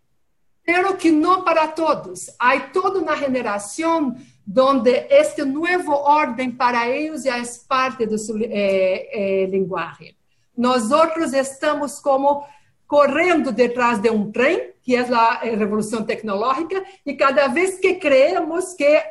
pero 0.70 0.96
que 0.96 1.10
não 1.10 1.42
para 1.42 1.66
todos. 1.66 2.30
Há 2.38 2.60
toda 2.60 3.00
uma 3.00 3.16
generação 3.16 4.14
onde 4.56 4.90
este 5.10 5.44
novo 5.44 5.90
ordem 5.90 6.48
para 6.52 6.88
eles 6.88 7.26
é 7.26 7.42
parte 7.66 8.06
de 8.06 8.16
sua 8.16 8.38
eh, 8.44 9.08
eh, 9.12 9.46
linguagem. 9.46 10.14
Nós 10.56 10.92
outros 10.92 11.32
estamos 11.32 11.98
como 11.98 12.44
correndo 12.86 13.50
detrás 13.50 13.98
de 13.98 14.10
um 14.10 14.30
trem, 14.30 14.70
que 14.80 14.94
é 14.94 15.00
a 15.00 15.40
revolução 15.40 16.04
tecnológica, 16.04 16.84
e 17.04 17.14
cada 17.14 17.48
vez 17.48 17.80
que 17.80 17.96
creemos 17.96 18.72
que 18.74 19.02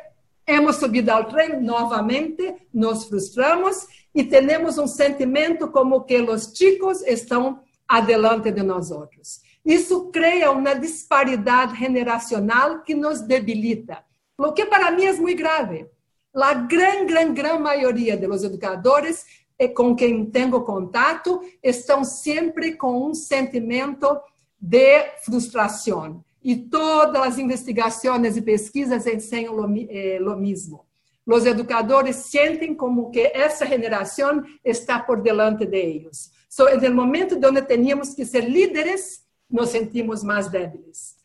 hemos 0.46 0.76
subido 0.76 1.10
ao 1.10 1.24
trem, 1.24 1.60
novamente 1.60 2.54
nos 2.72 3.04
frustramos 3.04 3.86
e 4.14 4.24
temos 4.24 4.78
um 4.78 4.86
sentimento 4.86 5.68
como 5.68 6.04
que 6.04 6.22
os 6.22 6.54
chicos 6.54 7.02
estão 7.02 7.60
adelante 7.86 8.50
de 8.50 8.62
nós 8.62 8.90
outros. 8.90 9.42
Isso 9.64 10.10
cria 10.10 10.50
uma 10.50 10.74
disparidade 10.74 11.78
generacional 11.78 12.82
que 12.82 12.94
nos 12.94 13.20
debilita, 13.20 14.04
o 14.38 14.52
que 14.52 14.64
para 14.64 14.90
mim 14.90 15.04
é 15.04 15.12
muito 15.12 15.38
grave. 15.38 15.86
A 16.34 16.54
grande, 16.54 17.12
grande, 17.12 17.32
grande 17.32 17.62
maioria 17.62 18.16
dos 18.16 18.44
educadores 18.44 19.24
com 19.68 19.94
quem 19.94 20.24
tenho 20.24 20.60
contato 20.62 21.40
estão 21.62 22.04
sempre 22.04 22.72
com 22.76 23.08
um 23.08 23.14
sentimento 23.14 24.18
de 24.58 25.04
frustração. 25.22 26.24
E 26.42 26.56
todas 26.56 27.22
as 27.22 27.38
investigações 27.38 28.36
e 28.36 28.42
pesquisas 28.42 29.06
ensinam 29.06 29.56
o 29.56 29.76
eh, 29.90 30.18
mesmo. 30.36 30.86
Os 31.26 31.44
educadores 31.44 32.16
sentem 32.16 32.74
como 32.74 33.10
que 33.10 33.20
essa 33.20 33.66
geração 33.66 34.42
está 34.64 34.98
por 34.98 35.20
delante 35.20 35.66
de 35.66 35.76
eles. 35.76 36.32
So, 36.48 36.64
no 36.80 36.94
momento 36.94 37.38
onde 37.46 37.62
teníamos 37.62 38.14
que 38.14 38.24
ser 38.24 38.48
líderes, 38.48 39.22
nos 39.50 39.70
sentimos 39.70 40.22
mais 40.22 40.48
débiles. 40.48 41.16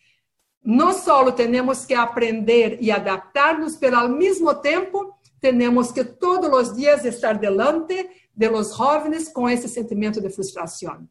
Não 0.63 0.94
só 0.94 1.32
temos 1.32 1.86
que 1.86 1.94
aprender 1.94 2.77
e 2.82 2.91
adaptar-nos, 2.91 3.77
mas 3.79 3.94
ao 3.94 4.10
mesmo 4.10 4.53
tempo 4.55 5.13
temos 5.39 5.91
que 5.91 6.03
todos 6.03 6.50
os 6.51 6.75
dias 6.75 7.05
estar 7.05 7.38
delante 7.38 8.10
de 8.36 8.50
los 8.50 8.75
jovens 8.75 9.29
com 9.29 9.48
esse 9.48 9.70
sentimento 9.70 10.20
de 10.20 10.29
frustração. 10.29 11.08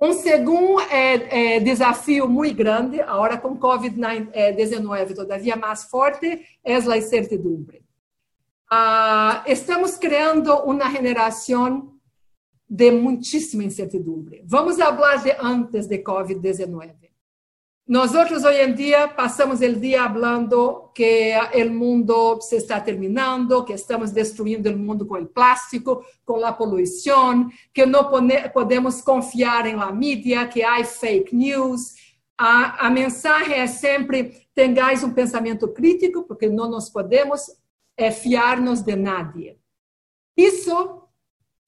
Um 0.00 0.12
segundo 0.12 0.80
é, 0.82 1.56
é, 1.56 1.60
desafio 1.60 2.28
muito 2.28 2.56
grande, 2.56 3.00
agora 3.00 3.38
com 3.38 3.58
Covid-19 3.58 5.14
todavia 5.14 5.56
mais 5.56 5.84
forte, 5.84 6.42
é 6.62 6.74
a 6.74 6.98
incertidumbre. 6.98 7.82
Ah, 8.70 9.42
estamos 9.46 9.96
criando 9.96 10.52
uma 10.64 10.90
geração 10.90 11.93
de 12.68 12.90
muitíssima 12.90 13.64
incertidumbre. 13.64 14.42
Vamos 14.46 14.76
falar 14.76 15.16
de 15.16 15.32
antes 15.40 15.86
de 15.86 15.98
COVID-19. 15.98 17.04
Nós 17.86 18.14
outros 18.14 18.44
hoje 18.44 18.62
em 18.62 18.72
dia 18.72 19.06
passamos 19.08 19.60
o 19.60 19.72
dia 19.74 20.08
falando 20.08 20.90
que 20.94 21.34
o 21.54 21.70
mundo 21.70 22.40
se 22.40 22.56
está 22.56 22.80
terminando, 22.80 23.62
que 23.62 23.74
estamos 23.74 24.10
destruindo 24.10 24.70
o 24.70 24.78
mundo 24.78 25.04
com 25.04 25.16
o 25.16 25.26
plástico, 25.26 26.02
com 26.24 26.42
a 26.46 26.50
poluição, 26.50 27.46
que 27.74 27.84
não 27.84 28.10
podemos 28.54 29.02
confiar 29.02 29.66
em 29.66 29.76
la 29.76 29.92
mídia, 29.92 30.48
que 30.48 30.62
há 30.62 30.82
fake 30.82 31.36
news. 31.36 31.92
A, 32.38 32.86
a 32.86 32.90
mensagem 32.90 33.54
é 33.54 33.66
sempre: 33.66 34.46
tenhais 34.54 35.04
um 35.04 35.12
pensamento 35.12 35.68
crítico, 35.68 36.22
porque 36.22 36.48
não 36.48 36.70
nos 36.70 36.88
podemos 36.88 37.50
é 37.96 38.10
fiar-nos 38.10 38.80
de 38.80 38.96
nadie. 38.96 39.58
Isso, 40.36 41.02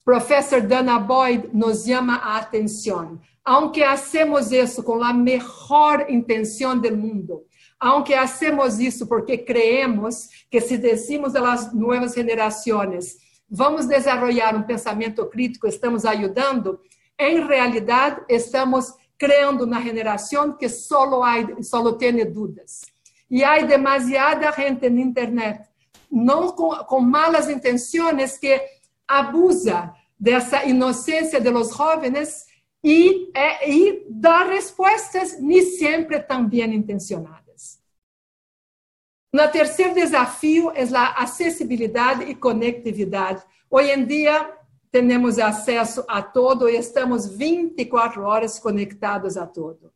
professor 0.06 0.60
Dana 0.60 1.00
Boyd 1.00 1.50
nos 1.52 1.84
chama 1.84 2.14
a 2.14 2.36
atenção. 2.36 3.20
Aunque 3.44 3.82
hacemos 3.82 4.52
isso 4.52 4.84
com 4.84 5.02
a 5.02 5.12
melhor 5.12 6.08
intenção 6.08 6.78
do 6.78 6.96
mundo, 6.96 7.42
aunque 7.78 8.14
hacemos 8.14 8.78
isso 8.78 9.08
porque 9.08 9.36
creemos 9.36 10.28
que 10.48 10.60
se 10.60 10.78
decimos 10.78 11.34
a 11.34 11.40
las 11.40 11.74
nuevas 11.74 12.14
gerações, 12.14 13.16
vamos 13.50 13.86
desenvolver 13.86 14.54
um 14.54 14.62
pensamento 14.62 15.26
crítico, 15.26 15.66
estamos 15.66 16.04
ajudando, 16.04 16.78
em 17.18 17.44
realidade 17.44 18.24
estamos 18.28 18.94
criando 19.18 19.66
na 19.66 19.80
geração 19.80 20.52
que 20.52 20.68
solo 20.68 21.92
tem 21.98 22.24
dúvidas. 22.30 22.82
E 23.28 23.42
há 23.42 23.60
demasiada 23.60 24.52
gente 24.52 24.88
na 24.88 25.00
internet, 25.00 25.62
não 26.08 26.52
com, 26.52 26.70
com 26.84 27.00
malas 27.00 27.50
intenções, 27.50 28.38
que 28.38 28.76
abusa 29.06 29.94
dessa 30.18 30.64
inocência 30.64 31.40
de 31.40 31.50
los 31.50 31.74
jóvenes 31.74 32.46
e, 32.82 33.30
é, 33.34 33.70
e 33.70 34.06
dá 34.08 34.44
respostas 34.44 35.40
nem 35.40 35.62
sempre 35.62 36.20
tão 36.20 36.48
bem 36.48 36.74
intencionadas. 36.74 37.80
O 39.34 39.48
terceiro 39.48 39.94
desafio 39.94 40.70
é 40.70 40.82
a 40.94 41.22
acessibilidade 41.22 42.24
e 42.24 42.34
conectividade. 42.34 43.42
Hoje 43.70 43.92
em 43.92 44.06
dia, 44.06 44.56
temos 44.90 45.38
acesso 45.38 46.04
a 46.08 46.22
todo 46.22 46.68
e 46.68 46.76
estamos 46.76 47.26
24 47.26 48.22
horas 48.22 48.58
conectados 48.58 49.36
a 49.36 49.46
todo. 49.46 49.92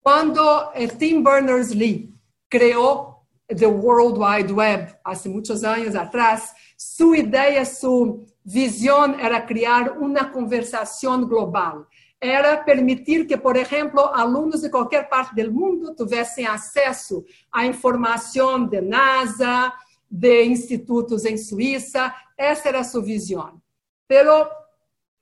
Quando 0.00 0.40
eh, 0.72 0.86
Tim 0.86 1.22
Berners-Lee 1.22 2.14
criou 2.48 3.26
the 3.48 3.66
World 3.66 4.18
Wide 4.18 4.52
Web, 4.52 4.94
há 5.04 5.12
muitos 5.26 5.64
anos 5.64 5.94
atrás, 5.94 6.54
sua 6.76 7.18
ideia, 7.18 7.64
sua 7.64 8.20
visão 8.48 9.14
era 9.20 9.42
criar 9.42 9.98
uma 9.98 10.24
conversação 10.24 11.26
global. 11.28 11.86
Era 12.18 12.56
permitir 12.56 13.26
que, 13.26 13.36
por 13.36 13.56
exemplo, 13.56 14.00
alunos 14.00 14.62
de 14.62 14.70
qualquer 14.70 15.06
parte 15.06 15.34
do 15.34 15.52
mundo 15.52 15.94
tivessem 15.94 16.46
acesso 16.46 17.26
à 17.52 17.66
informação 17.66 18.66
de 18.66 18.80
NASA, 18.80 19.70
de 20.10 20.44
institutos 20.46 21.26
em 21.26 21.36
Suíça. 21.36 22.12
Essa 22.38 22.70
era 22.70 22.84
sua 22.84 23.02
visão. 23.02 23.60
Pero 24.08 24.48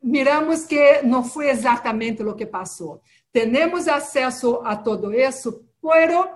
miramos 0.01 0.65
que 0.65 1.03
não 1.03 1.25
foi 1.25 1.51
exatamente 1.51 2.23
o 2.23 2.33
que 2.37 2.47
passou. 2.47 3.03
Temos 3.33 3.89
acesso 3.89 4.61
a 4.65 4.77
todo 4.77 5.13
isso, 5.13 5.65
pero 5.83 6.29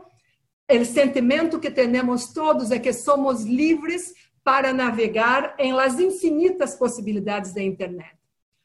o 0.69 0.85
sentimento 0.85 1.61
que 1.61 1.71
temos 1.71 2.33
todos 2.33 2.73
é 2.73 2.81
que 2.81 2.93
somos 2.93 3.45
livres 3.45 4.13
para 4.51 4.73
navegar 4.73 5.55
em 5.61 5.73
las 5.73 6.01
infinitas 6.01 6.75
possibilidades 6.75 7.55
da 7.55 7.63
internet. 7.63 8.17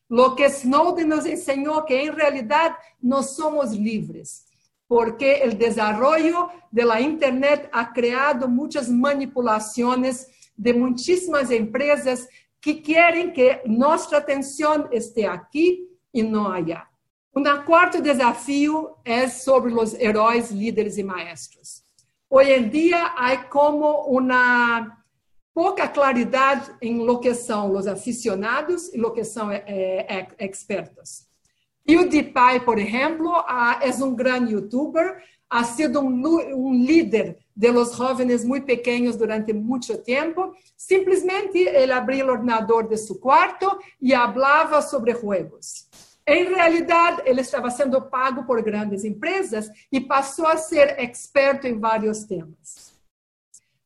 Lo 0.09 0.35
que 0.35 0.43
Snowden 0.45 1.05
nos 1.05 1.27
ensinou 1.27 1.83
que 1.83 1.93
em 1.93 2.09
realidade 2.09 2.75
nós 2.99 3.35
somos 3.35 3.71
livres, 3.71 4.45
porque 4.89 5.43
o 5.45 5.53
desenvolvimento 5.53 6.49
da 6.71 6.99
internet 6.99 7.69
ha 7.71 7.85
criado 7.85 8.49
muitas 8.49 8.89
manipulações 8.89 10.25
de 10.57 10.73
muitíssimas 10.73 11.51
empresas 11.51 12.27
que 12.59 12.73
querem 12.73 13.29
que 13.29 13.61
nossa 13.67 14.17
atenção 14.17 14.89
esteja 14.91 15.33
aqui 15.33 15.87
e 16.11 16.23
não 16.23 16.47
allá. 16.47 16.87
Um 17.35 17.43
quarto 17.63 18.01
desafio 18.01 18.95
é 19.05 19.27
sobre 19.27 19.71
os 19.71 19.93
heróis, 19.93 20.49
líderes 20.49 20.97
e 20.97 21.03
maestros. 21.03 21.83
Hoje 22.27 22.53
em 22.53 22.69
dia, 22.69 23.05
há 23.05 23.37
como 23.37 24.07
uma 24.07 25.04
pouca 25.55 25.87
claridade 25.87 26.69
em 26.81 26.99
lo 26.99 27.19
que 27.19 27.33
são 27.33 27.71
os 27.71 27.87
aficionados 27.87 28.93
e 28.93 28.97
lo 28.97 29.11
que 29.11 29.23
são 29.23 29.49
é, 29.49 29.63
é, 29.65 30.27
expertos. 30.45 31.25
PewDiePie, 31.85 32.59
por 32.65 32.77
exemplo, 32.77 33.31
é 33.79 34.03
um 34.03 34.13
grande 34.13 34.51
youtuber, 34.51 35.23
ha 35.49 35.63
sido 35.63 36.01
um, 36.01 36.23
um 36.53 36.73
líder 36.73 37.37
de 37.55 37.71
los 37.71 37.95
jóvenes 37.95 38.43
muito 38.43 38.65
pequenos 38.65 39.15
durante 39.15 39.53
muito 39.53 39.97
tempo. 39.99 40.53
Simplesmente 40.75 41.57
ele 41.57 41.93
abria 41.93 42.25
o 42.25 42.31
ordenador 42.31 42.89
de 42.89 42.97
seu 42.97 43.15
quarto 43.15 43.79
e 44.01 44.11
falava 44.11 44.81
sobre 44.81 45.13
jogos. 45.13 45.87
Em 46.27 46.53
realidade, 46.53 47.21
ele 47.23 47.41
estava 47.41 47.69
sendo 47.69 48.01
pago 48.01 48.43
por 48.45 48.61
grandes 48.61 49.05
empresas 49.05 49.69
e 49.91 50.01
passou 50.01 50.47
a 50.47 50.57
ser 50.57 50.99
experto 50.99 51.67
em 51.67 51.79
vários 51.79 52.23
temas. 52.25 52.94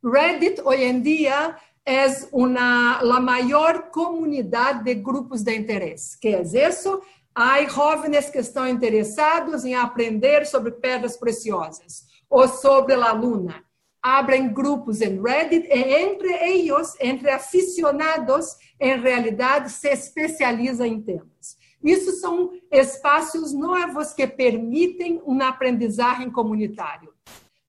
Reddit 0.04 0.62
hoje 0.62 0.84
em 0.84 1.02
dia 1.02 1.58
é 1.86 2.06
uma 2.32 3.00
a 3.00 3.20
maior 3.20 3.90
comunidade 3.90 4.86
de 4.86 4.96
grupos 4.96 5.44
de 5.44 5.54
interesse. 5.54 6.18
Que 6.18 6.30
é 6.30 6.42
isso? 6.42 7.02
Há 7.36 7.62
jovens 7.66 8.30
que 8.30 8.38
estão 8.40 8.68
interessados 8.68 9.66
em 9.66 9.76
aprender 9.76 10.46
sobre 10.46 10.72
pedras 10.72 11.18
preciosas 11.18 12.06
ou 12.30 12.48
sobre 12.48 12.94
a 12.94 13.12
luna. 13.12 13.64
Abrem 14.02 14.54
grupos 14.54 15.02
em 15.02 15.22
Reddit 15.22 15.68
e 15.68 15.74
entre 15.74 16.32
eles, 16.32 16.96
entre 17.02 17.30
aficionados, 17.30 18.56
em 18.80 18.98
realidade 18.98 19.70
se 19.70 19.90
especializa 19.90 20.88
em 20.88 21.02
temas. 21.02 21.58
Isso 21.84 22.14
são 22.14 22.54
espaços 22.72 23.54
novos 23.54 24.14
que 24.14 24.26
permitem 24.26 25.22
uma 25.26 25.50
aprendizagem 25.50 26.32
comunitária. 26.32 27.09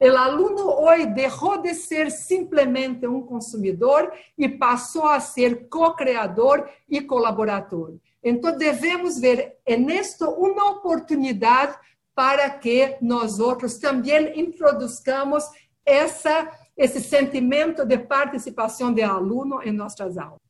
O 0.03 0.17
aluno 0.17 0.81
hoje 0.81 1.05
deixou 1.07 1.59
de 1.59 1.75
ser 1.75 2.11
simplesmente 2.11 3.07
um 3.07 3.21
consumidor 3.21 4.11
e 4.39 4.49
passou 4.49 5.07
a 5.07 5.21
ser 5.21 5.69
co-criador 5.69 6.67
e 6.89 7.03
colaborador. 7.03 7.97
Então, 8.25 8.57
devemos 8.57 9.19
ver 9.19 9.59
nisto 9.79 10.25
uma 10.25 10.71
oportunidade 10.71 11.77
para 12.15 12.49
que 12.49 12.97
nós 13.03 13.39
outros 13.39 13.77
também 13.77 14.41
introduzcamos 14.41 15.45
essa, 15.85 16.51
esse 16.75 17.03
sentimento 17.03 17.85
de 17.85 17.99
participação 17.99 18.95
do 18.95 19.03
aluno 19.03 19.63
em 19.63 19.71
nossas 19.71 20.17
aulas. 20.17 20.41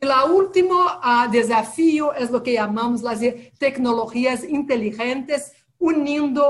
E 0.00 0.06
o 0.06 0.32
último 0.32 0.74
uh, 0.74 1.28
desafio 1.30 2.12
é 2.12 2.24
o 2.24 2.40
que 2.40 2.56
chamamos 2.56 3.04
as 3.04 3.20
tecnologias 3.58 4.42
inteligentes, 4.42 5.52
unindo 5.78 6.42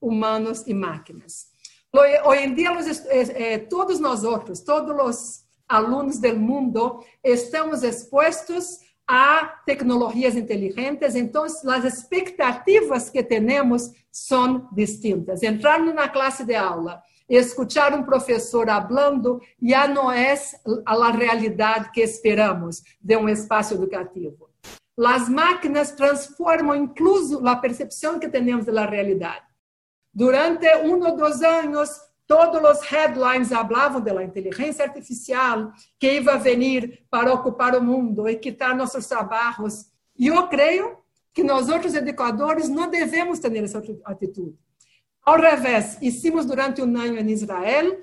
humanos 0.00 0.64
e 0.66 0.74
máquinas. 0.74 1.47
Hoje 1.90 2.44
em 2.44 2.54
dia, 2.54 2.70
eh, 3.08 3.54
eh, 3.54 3.58
todos 3.58 3.98
nós 3.98 4.22
outros, 4.22 4.60
todos 4.60 4.94
os 5.02 5.44
alunos 5.66 6.18
do 6.18 6.36
mundo, 6.36 7.02
estamos 7.24 7.82
expostos 7.82 8.80
a 9.06 9.46
tecnologias 9.64 10.36
inteligentes, 10.36 11.14
então 11.14 11.44
as 11.44 11.84
expectativas 11.84 13.08
que 13.08 13.22
temos 13.22 13.90
são 14.12 14.68
distintas. 14.70 15.42
Entrar 15.42 15.80
numa 15.80 16.10
classe 16.10 16.44
de 16.44 16.54
aula, 16.54 17.00
escutar 17.26 17.94
um 17.94 18.02
professor 18.02 18.66
falando, 18.66 19.40
já 19.62 19.88
não 19.88 20.12
é 20.12 20.34
a 20.84 21.10
realidade 21.10 21.90
que 21.90 22.02
esperamos 22.02 22.82
de 23.00 23.16
um 23.16 23.30
espaço 23.30 23.72
educativo. 23.72 24.50
As 24.98 25.26
máquinas 25.26 25.92
transformam 25.92 26.76
incluso 26.76 27.46
a 27.48 27.56
percepção 27.56 28.18
que 28.18 28.28
temos 28.28 28.66
da 28.66 28.84
realidade. 28.84 29.47
Durante 30.18 30.66
um 30.78 31.00
ou 31.06 31.16
dois 31.16 31.42
anos, 31.42 31.88
todos 32.26 32.60
os 32.68 32.84
headlines 32.88 33.50
falavam 33.50 34.00
da 34.00 34.20
inteligência 34.24 34.84
artificial 34.84 35.70
que 35.96 36.14
ia 36.14 36.36
vir 36.38 37.04
para 37.08 37.32
ocupar 37.32 37.76
o 37.76 37.80
mundo 37.80 38.28
e 38.28 38.34
quitar 38.34 38.76
nossos 38.76 39.06
trabalhos. 39.06 39.86
E 40.18 40.26
eu 40.26 40.48
creio 40.48 40.98
que 41.32 41.44
nós, 41.44 41.68
outros 41.68 41.94
educadores, 41.94 42.68
não 42.68 42.90
devemos 42.90 43.38
ter 43.38 43.56
essa 43.62 43.80
atitude. 44.06 44.56
Ao 45.24 45.40
revés, 45.40 45.96
hicimos 46.02 46.44
durante 46.44 46.82
um 46.82 46.96
ano 46.98 47.20
em 47.20 47.30
Israel 47.30 47.96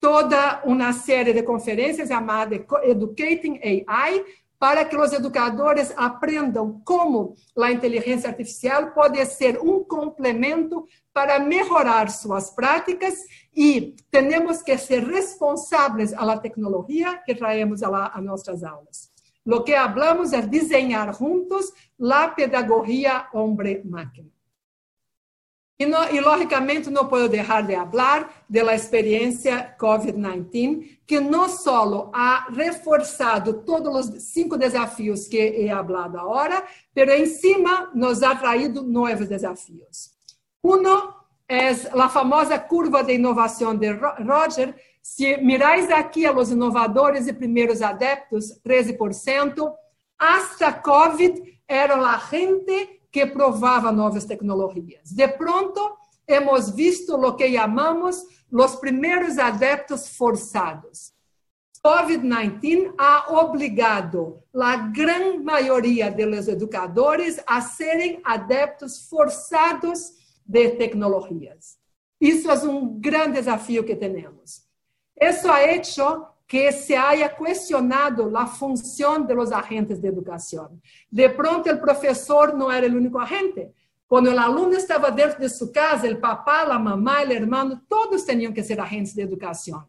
toda 0.00 0.62
uma 0.64 0.92
série 0.92 1.32
de 1.32 1.44
conferências 1.44 2.08
chamada 2.08 2.56
Educating 2.82 3.60
AI, 3.86 4.24
para 4.60 4.84
que 4.84 4.94
os 4.94 5.10
educadores 5.14 5.90
aprendam 5.96 6.82
como 6.84 7.34
a 7.58 7.72
inteligência 7.72 8.28
artificial 8.28 8.90
pode 8.92 9.24
ser 9.24 9.58
um 9.58 9.82
complemento 9.82 10.86
para 11.14 11.38
melhorar 11.38 12.10
suas 12.10 12.50
práticas 12.50 13.14
e 13.56 13.96
temos 14.10 14.60
que 14.62 14.76
ser 14.76 15.02
responsáveis 15.02 16.12
à 16.12 16.36
tecnologia 16.36 17.16
que 17.24 17.34
traemos 17.34 17.82
a, 17.82 18.20
nossas 18.20 18.62
aulas. 18.62 19.10
Lo 19.46 19.64
que 19.64 19.74
hablamos 19.74 20.34
é 20.34 20.42
desenhar 20.42 21.14
juntos 21.14 21.72
a 21.98 22.28
pedagogia 22.28 23.28
homem-máquina. 23.32 24.29
E, 25.80 25.86
no, 25.86 25.96
logicamente, 26.22 26.90
não 26.90 27.08
posso 27.08 27.30
deixar 27.30 27.62
de 27.62 27.74
falar 27.74 28.44
da 28.46 28.74
experiência 28.74 29.74
COVID-19, 29.80 30.98
que 31.06 31.18
não 31.18 31.48
só 31.48 32.10
ha 32.12 32.48
reforçado 32.52 33.62
todos 33.62 34.10
os 34.10 34.22
cinco 34.24 34.58
desafios 34.58 35.26
que 35.26 35.38
he 35.38 35.68
falado 35.70 36.18
agora, 36.18 36.62
mas 36.94 37.08
em 37.08 37.24
cima 37.24 37.90
nos 37.94 38.22
ha 38.22 38.34
traído 38.34 38.82
novos 38.82 39.26
desafios. 39.26 40.10
Um 40.62 40.82
é 41.48 41.70
a 41.70 42.08
famosa 42.10 42.58
curva 42.58 43.02
de 43.02 43.14
inovação 43.14 43.74
de 43.74 43.90
Roger, 43.90 44.74
Se 45.02 45.38
mirais 45.38 45.90
aqui 45.90 46.26
a 46.26 46.30
los 46.30 46.50
inovadores 46.50 47.26
e 47.26 47.32
primeiros 47.32 47.80
adeptos, 47.80 48.60
13%, 48.62 49.72
hasta 50.18 50.74
COVID 50.74 51.42
era 51.66 51.94
a 51.94 52.18
gente 52.18 52.99
que 53.10 53.26
provava 53.26 53.90
novas 53.90 54.24
tecnologias. 54.24 55.10
De 55.10 55.26
pronto, 55.28 55.96
hemos 56.26 56.70
visto 56.70 57.14
o 57.14 57.34
que 57.34 57.52
chamamos 57.52 58.24
os 58.50 58.76
primeiros 58.76 59.38
adeptos 59.38 60.08
forçados. 60.08 61.12
COVID-19 61.84 62.94
ha 62.98 63.32
obrigado 63.40 64.42
a 64.54 64.76
grande 64.76 65.38
maioria 65.38 66.10
dos 66.10 66.46
educadores 66.46 67.40
a 67.46 67.60
serem 67.62 68.20
adeptos 68.22 69.08
forçados 69.08 70.12
de 70.44 70.70
tecnologias. 70.70 71.78
Isso 72.20 72.50
é 72.50 72.54
um 72.68 73.00
grande 73.00 73.38
desafio 73.38 73.82
que 73.82 73.96
temos. 73.96 74.62
Isso 75.18 75.50
ha 75.50 75.62
hecho 75.62 76.26
que 76.50 76.72
se 76.72 76.96
haya 76.96 77.28
questionado 77.28 78.36
a 78.36 78.44
função 78.44 79.24
de 79.24 79.32
los 79.32 79.52
agentes 79.52 80.00
de 80.00 80.08
educação. 80.08 80.80
De 81.08 81.28
pronto, 81.28 81.70
o 81.70 81.80
professor 81.80 82.52
não 82.52 82.68
era 82.68 82.88
o 82.88 82.96
único 82.96 83.18
agente. 83.18 83.68
Quando 84.08 84.26
o 84.26 84.36
aluno 84.36 84.74
estava 84.74 85.12
dentro 85.12 85.40
de 85.40 85.48
sua 85.48 85.70
casa, 85.70 86.10
o 86.10 86.20
papá, 86.20 86.62
a 86.62 86.76
mamãe, 86.76 87.28
o 87.28 87.32
irmão, 87.32 87.80
todos 87.88 88.24
tinham 88.24 88.52
que 88.52 88.64
ser 88.64 88.80
agentes 88.80 89.14
de 89.14 89.22
educação. 89.22 89.86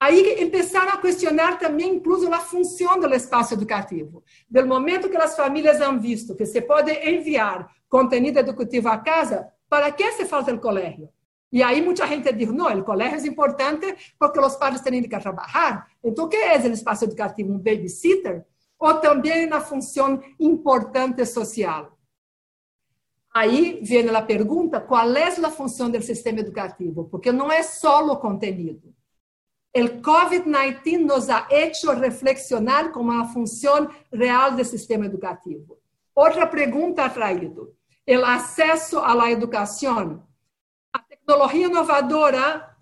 Aí 0.00 0.50
começaram 0.50 0.92
a 0.92 0.96
questionar 0.96 1.58
também, 1.58 1.96
incluso, 1.96 2.32
a 2.32 2.40
função 2.40 2.98
do 2.98 3.14
espaço 3.14 3.52
educativo. 3.52 4.24
Do 4.48 4.66
momento 4.66 5.10
que 5.10 5.18
as 5.18 5.36
famílias 5.36 5.82
han 5.82 5.98
visto 5.98 6.34
que 6.34 6.46
se 6.46 6.62
pode 6.62 6.92
enviar 6.92 7.68
conteúdo 7.90 8.38
educativo 8.38 8.88
a 8.88 8.96
casa, 8.96 9.52
para 9.68 9.92
que 9.92 10.12
se 10.12 10.24
falta 10.24 10.54
o 10.54 10.58
colégio? 10.58 11.10
E 11.52 11.62
aí 11.62 11.82
muita 11.82 12.06
gente 12.06 12.32
diz, 12.32 12.50
não, 12.50 12.66
o 12.78 12.82
colégio 12.82 13.26
é 13.26 13.30
importante 13.30 14.14
porque 14.18 14.40
os 14.40 14.56
pais 14.56 14.80
têm 14.80 15.02
que 15.02 15.20
trabalhar. 15.20 15.86
Então, 16.02 16.24
o 16.24 16.28
que 16.28 16.36
é 16.36 16.58
o 16.58 16.72
espaço 16.72 17.04
educativo? 17.04 17.52
Um 17.52 17.58
babysitter? 17.58 18.46
Ou 18.78 18.94
também 18.94 19.46
uma 19.46 19.60
função 19.60 20.22
importante 20.40 21.26
social? 21.26 21.98
Aí 23.34 23.80
vem 23.82 24.08
a 24.08 24.22
pergunta, 24.22 24.80
qual 24.80 25.14
é 25.14 25.28
a 25.28 25.50
função 25.50 25.90
do 25.90 26.00
sistema 26.00 26.40
educativo? 26.40 27.04
Porque 27.04 27.30
não 27.30 27.52
é 27.52 27.62
só 27.62 28.04
o 28.06 28.16
conteúdo. 28.16 28.94
El 29.74 30.02
COVID-19 30.02 30.98
nos 30.98 31.30
ha 31.30 31.46
hecho 31.50 31.92
reflexionar 31.92 32.92
como 32.92 33.10
a 33.12 33.24
função 33.28 33.88
real 34.12 34.54
do 34.54 34.62
sistema 34.64 35.06
educativo. 35.06 35.78
Outra 36.14 36.46
pergunta 36.46 37.04
ha 37.04 37.08
traído: 37.08 37.74
o 38.06 38.24
acesso 38.24 38.98
à 38.98 39.30
educação. 39.30 40.26
Tecnologia 41.32 41.66
inovadora 41.66 42.76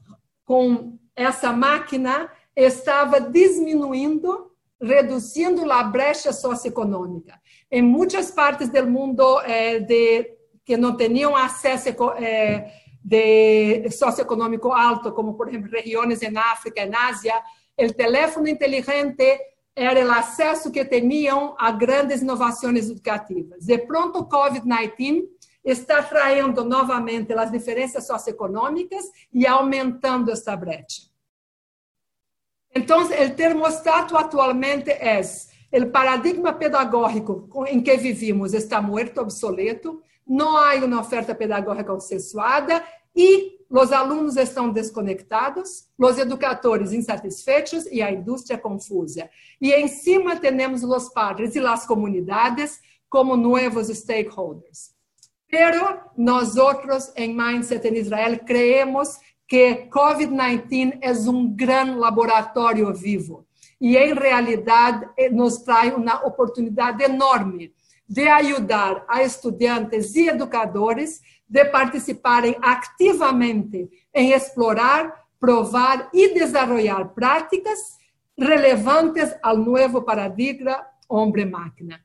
com 0.45 0.99
essa 1.15 1.53
máquina 1.53 2.29
estava 2.57 3.21
diminuindo, 3.21 4.51
reduzindo 4.83 5.71
a 5.71 5.85
brecha 5.85 6.33
socioeconômica. 6.33 7.41
Em 7.71 7.81
muitas 7.81 8.33
partes 8.33 8.69
do 8.69 8.85
mundo 8.89 9.41
eh, 9.43 9.79
de, 9.79 10.33
que 10.65 10.77
não 10.77 10.97
tinham 10.97 11.37
acesso 11.37 11.91
eh, 12.19 12.73
de 13.05 13.89
socioeconômico 13.93 14.73
alto, 14.73 15.13
como 15.13 15.35
por 15.35 15.49
exemplo 15.49 15.71
regiões 15.71 16.21
em 16.21 16.37
África, 16.37 16.83
em 16.83 16.93
Ásia, 16.93 17.41
o 17.79 17.93
telefone 17.93 18.51
inteligente 18.51 19.39
era 19.77 20.05
o 20.05 20.11
acesso 20.11 20.73
que 20.73 20.85
tinham 20.85 21.55
a 21.57 21.71
grandes 21.71 22.21
inovações 22.21 22.91
educativas. 22.91 23.65
De 23.65 23.79
pronto, 23.79 24.19
o 24.19 24.29
COVID-19 24.29 25.29
está 25.65 26.03
traindo 26.03 26.65
novamente 26.65 27.33
as 27.33 27.51
diferenças 27.51 28.07
socioeconômicas 28.07 29.05
e 29.33 29.47
aumentando 29.47 30.31
esta 30.31 30.57
brecha. 30.57 31.11
Então, 32.75 33.03
o 33.05 33.31
termostato 33.35 34.17
atualmente 34.17 34.91
é 34.91 35.21
o 35.73 35.91
paradigma 35.91 36.53
pedagógico 36.53 37.65
em 37.67 37.81
que 37.81 37.97
vivimos 37.97 38.55
está 38.55 38.81
morto, 38.81 39.21
obsoleto, 39.21 40.03
não 40.27 40.57
há 40.57 40.75
uma 40.77 41.01
oferta 41.01 41.35
pedagógica 41.35 41.93
consensuada 41.93 42.85
e 43.15 43.59
os 43.69 43.93
alunos 43.93 44.37
estão 44.37 44.71
desconectados, 44.71 45.89
os 45.97 46.19
educadores 46.19 46.93
insatisfeitos 46.93 47.87
e 47.87 48.03
a 48.03 48.11
indústria 48.11 48.59
confusa. 48.59 49.31
E 49.61 49.73
em 49.73 49.87
cima 49.87 50.37
temos 50.37 50.83
os 50.83 51.09
padres 51.09 51.55
e 51.55 51.61
as 51.61 51.87
comunidades 51.87 52.81
como 53.09 53.37
novos 53.37 53.89
stakeholders. 53.89 55.00
Pero 55.51 55.99
nós 56.17 56.57
outros 56.57 57.13
em 57.17 57.35
Mindset 57.35 57.87
em 57.89 57.97
Israel 57.97 58.39
creemos 58.47 59.19
que 59.49 59.89
COVID-19 59.91 60.99
é 61.03 61.13
um 61.29 61.53
grande 61.53 61.99
laboratório 61.99 62.95
vivo 62.95 63.45
e 63.81 63.97
em 63.97 64.15
realidade 64.15 65.09
nos 65.33 65.59
traz 65.59 65.93
uma 65.93 66.25
oportunidade 66.25 67.03
enorme 67.03 67.73
de 68.09 68.29
ajudar 68.29 69.05
a 69.09 69.23
estudantes 69.23 70.15
e 70.15 70.29
educadores 70.29 71.21
de 71.49 71.65
participarem 71.65 72.57
ativamente 72.63 73.89
em 74.15 74.33
explorar, 74.33 75.25
provar 75.41 76.11
e 76.13 76.33
desenvolver 76.33 77.07
práticas 77.15 77.99
relevantes 78.39 79.35
ao 79.43 79.57
novo 79.57 80.03
paradigma 80.03 80.87
homem-máquina. 81.09 82.01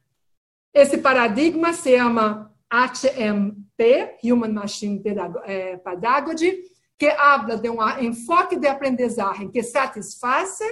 Esse 0.73 0.97
paradigma 0.97 1.73
se 1.73 1.95
chama 1.95 2.54
HMP, 2.75 4.17
Human 4.23 4.53
Machine 4.53 5.01
eh, 5.45 5.77
Pedagogy, 5.77 6.63
que 6.97 7.07
habla 7.07 7.57
de 7.57 7.69
um 7.69 7.77
enfoque 7.99 8.57
de 8.57 8.67
aprendizagem 8.67 9.49
que 9.49 9.63
satisfaça 9.63 10.65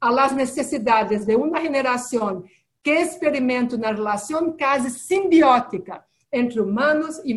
as 0.00 0.32
necessidades 0.32 1.24
de 1.24 1.34
uma 1.34 1.60
geração 1.60 2.44
que 2.82 2.90
experimenta 2.90 3.76
uma 3.76 3.88
relação 3.88 4.56
quase 4.56 4.90
simbiótica 4.90 6.04
entre 6.32 6.60
humanos 6.60 7.20
e, 7.24 7.32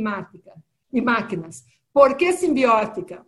e 0.94 1.02
máquinas. 1.02 1.66
¿Por 1.94 2.16
que 2.16 2.32
simbiótica? 2.34 3.26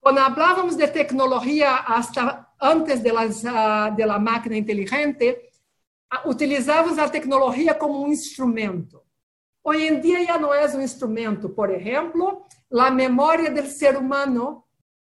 Quando 0.00 0.18
falávamos 0.18 0.76
de 0.76 0.88
tecnologia 0.88 1.76
hasta 1.76 2.46
antes 2.60 3.00
de, 3.00 3.10
de 3.10 4.06
máquina 4.18 4.56
inteligente, 4.56 5.50
utilizávamos 6.24 6.98
a 6.98 7.08
tecnologia 7.08 7.74
como 7.74 8.04
um 8.04 8.08
instrumento. 8.08 9.02
Hoje 9.62 9.86
em 9.86 10.00
dia 10.00 10.24
já 10.24 10.38
não 10.38 10.54
é 10.54 10.66
um 10.66 10.80
instrumento. 10.80 11.48
Por 11.48 11.70
exemplo, 11.70 12.46
a 12.72 12.90
memória 12.90 13.50
do 13.50 13.66
ser 13.66 13.96
humano 13.96 14.64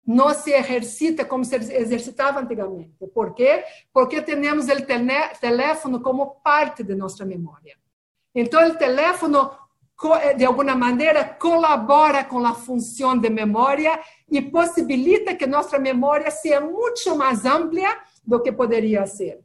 não 0.07 0.33
se 0.33 0.53
exercita 0.53 1.25
como 1.25 1.45
se 1.45 1.55
exercitava 1.55 2.41
antigamente. 2.41 2.95
Por 3.13 3.35
quê? 3.35 3.63
Porque 3.93 4.23
temos 4.23 4.67
o 4.67 5.39
teléfono 5.39 6.01
como 6.01 6.41
parte 6.43 6.83
de 6.83 6.95
nossa 6.95 7.27
memória. 7.27 7.77
Então, 8.35 8.67
o 8.71 8.75
teléfono, 8.75 9.51
de 10.37 10.47
alguma 10.47 10.75
maneira, 10.75 11.25
colabora 11.25 12.25
com 12.25 12.39
a 12.47 12.55
função 12.55 13.19
de 13.19 13.29
memória 13.29 14.01
e 14.31 14.41
possibilita 14.41 15.35
que 15.35 15.47
nossa 15.47 15.79
memória 15.79 16.31
seja 16.31 16.61
muito 16.61 17.15
mais 17.15 17.45
ampla 17.45 17.99
do 18.25 18.41
que 18.41 18.51
poderia 18.51 19.07
ser. 19.07 19.41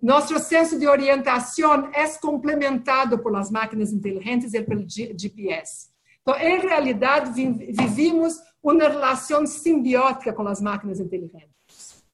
Nosso 0.00 0.38
senso 0.38 0.78
de 0.78 0.86
orientação 0.86 1.90
é 1.92 2.06
complementado 2.20 3.18
por 3.18 3.34
as 3.34 3.50
máquinas 3.50 3.92
inteligentes 3.92 4.54
e 4.54 4.62
pelo 4.62 4.84
GPS. 4.88 5.88
Então, 6.22 6.36
em 6.38 6.60
realidade, 6.60 7.32
vivimos 7.32 8.38
uma 8.62 8.88
relação 8.88 9.46
simbiótica 9.46 10.32
com 10.32 10.46
as 10.46 10.60
máquinas 10.60 11.00
inteligentes. 11.00 12.04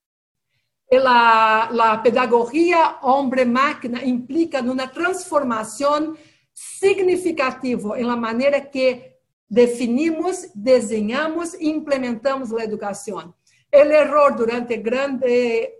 A 1.06 1.98
pedagogia 2.02 2.98
homem-máquina 3.02 4.04
implica 4.04 4.60
uma 4.60 4.86
transformação 4.86 6.14
significativa 6.52 7.98
em 7.98 8.04
la 8.04 8.16
maneira 8.16 8.60
que 8.60 9.12
definimos, 9.48 10.50
desenhamos 10.54 11.54
e 11.54 11.70
implementamos 11.70 12.52
a 12.52 12.62
educação. 12.62 13.34
O 13.74 13.76
erro 13.76 14.36
durante 14.36 14.76
grande 14.76 15.70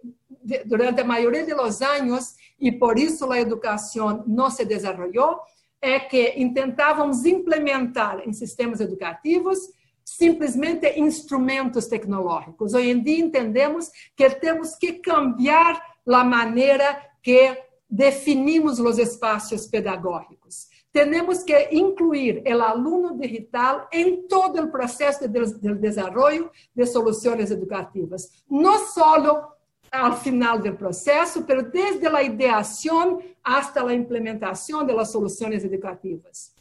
durante 0.64 1.00
a 1.00 1.04
maioria 1.04 1.44
dos 1.44 1.82
anos 1.82 2.34
e 2.60 2.70
por 2.72 2.98
isso 2.98 3.30
a 3.30 3.40
educação 3.40 4.24
não 4.26 4.50
se 4.50 4.64
desenvolveu 4.64 5.38
é 5.80 5.98
que 5.98 6.32
tentávamos 6.54 7.24
implementar 7.24 8.22
em 8.26 8.32
sistemas 8.32 8.80
educativos 8.80 9.58
simplesmente 10.04 10.98
instrumentos 10.98 11.86
tecnológicos. 11.86 12.74
Hoje 12.74 12.90
em 12.90 13.02
dia 13.02 13.24
entendemos 13.24 13.90
que 14.16 14.28
temos 14.30 14.74
que 14.76 14.94
cambiar 14.94 15.80
a 16.06 16.24
maneira 16.24 17.00
que 17.22 17.56
definimos 17.88 18.78
os 18.78 18.98
espaços 18.98 19.66
pedagógicos. 19.66 20.68
Temos 20.92 21.42
que 21.42 21.68
incluir 21.72 22.42
o 22.46 22.62
aluno 22.62 23.18
digital 23.18 23.88
em 23.92 24.26
todo 24.28 24.62
o 24.62 24.70
processo 24.70 25.26
de, 25.26 25.28
de 25.28 25.74
desenvolvimento 25.74 26.50
de 26.74 26.86
soluções 26.86 27.50
educativas, 27.50 28.30
não 28.50 28.86
só 28.86 29.54
ao 29.92 30.18
final 30.18 30.58
do 30.58 30.72
processo, 30.72 31.44
mas 31.46 31.70
desde 31.70 32.06
a 32.06 32.22
ideação 32.22 33.22
hasta 33.44 33.86
a 33.86 33.94
implementação 33.94 34.86
das 34.86 35.10
soluções 35.10 35.62
educativas. 35.64 36.52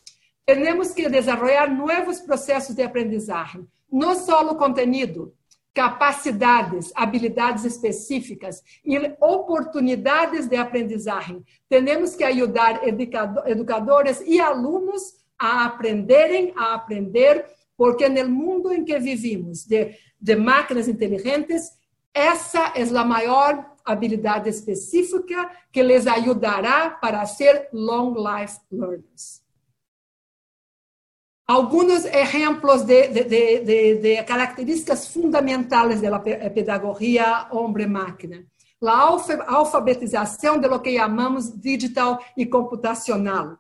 Temos 0.46 0.92
que 0.92 1.08
desenvolver 1.08 1.68
novos 1.70 2.20
processos 2.20 2.76
de 2.76 2.84
aprendizagem, 2.84 3.66
não 3.90 4.16
só 4.16 4.46
o 4.52 4.56
conteúdo, 4.56 5.34
capacidades, 5.74 6.92
habilidades 6.94 7.64
específicas 7.64 8.62
e 8.84 8.98
oportunidades 9.22 10.48
de 10.48 10.58
aprendizagem. 10.58 11.42
Temos 11.70 12.16
que 12.16 12.26
ajudar 12.26 12.82
educadores 12.86 14.22
e 14.26 14.42
alunos 14.42 15.14
a 15.40 15.66
aprenderem, 15.66 16.52
a 16.58 16.74
aprender, 16.74 17.46
porque 17.78 18.10
no 18.10 18.30
mundo 18.30 18.74
em 18.74 18.84
que 18.84 19.00
vivimos, 19.00 19.66
de, 19.66 19.96
de 20.20 20.36
máquinas 20.36 20.90
inteligentes, 20.90 21.72
essa 22.14 22.74
é 22.76 22.84
a 22.84 23.06
maior 23.06 23.72
habilidade 23.86 24.50
específica 24.50 25.50
que 25.72 25.82
les 25.82 26.06
ajudará 26.08 26.90
para 26.90 27.26
ser 27.26 27.70
long 27.72 28.14
life 28.16 28.60
learners. 28.72 29.42
Alguns 31.48 32.06
exemplos 32.06 32.84
de, 32.84 33.08
de, 33.10 33.24
de, 33.26 33.96
de 33.96 34.24
características 34.24 35.08
fundamentais 35.08 36.02
da 36.02 36.20
pedagogia 36.20 37.48
homem-máquina. 37.52 38.46
A 38.84 39.56
alfabetização 39.56 40.58
de 40.60 40.68
lo 40.68 40.80
que 40.80 40.98
chamamos 40.98 41.52
digital 41.52 42.20
e 42.38 42.46
computacional, 42.46 43.58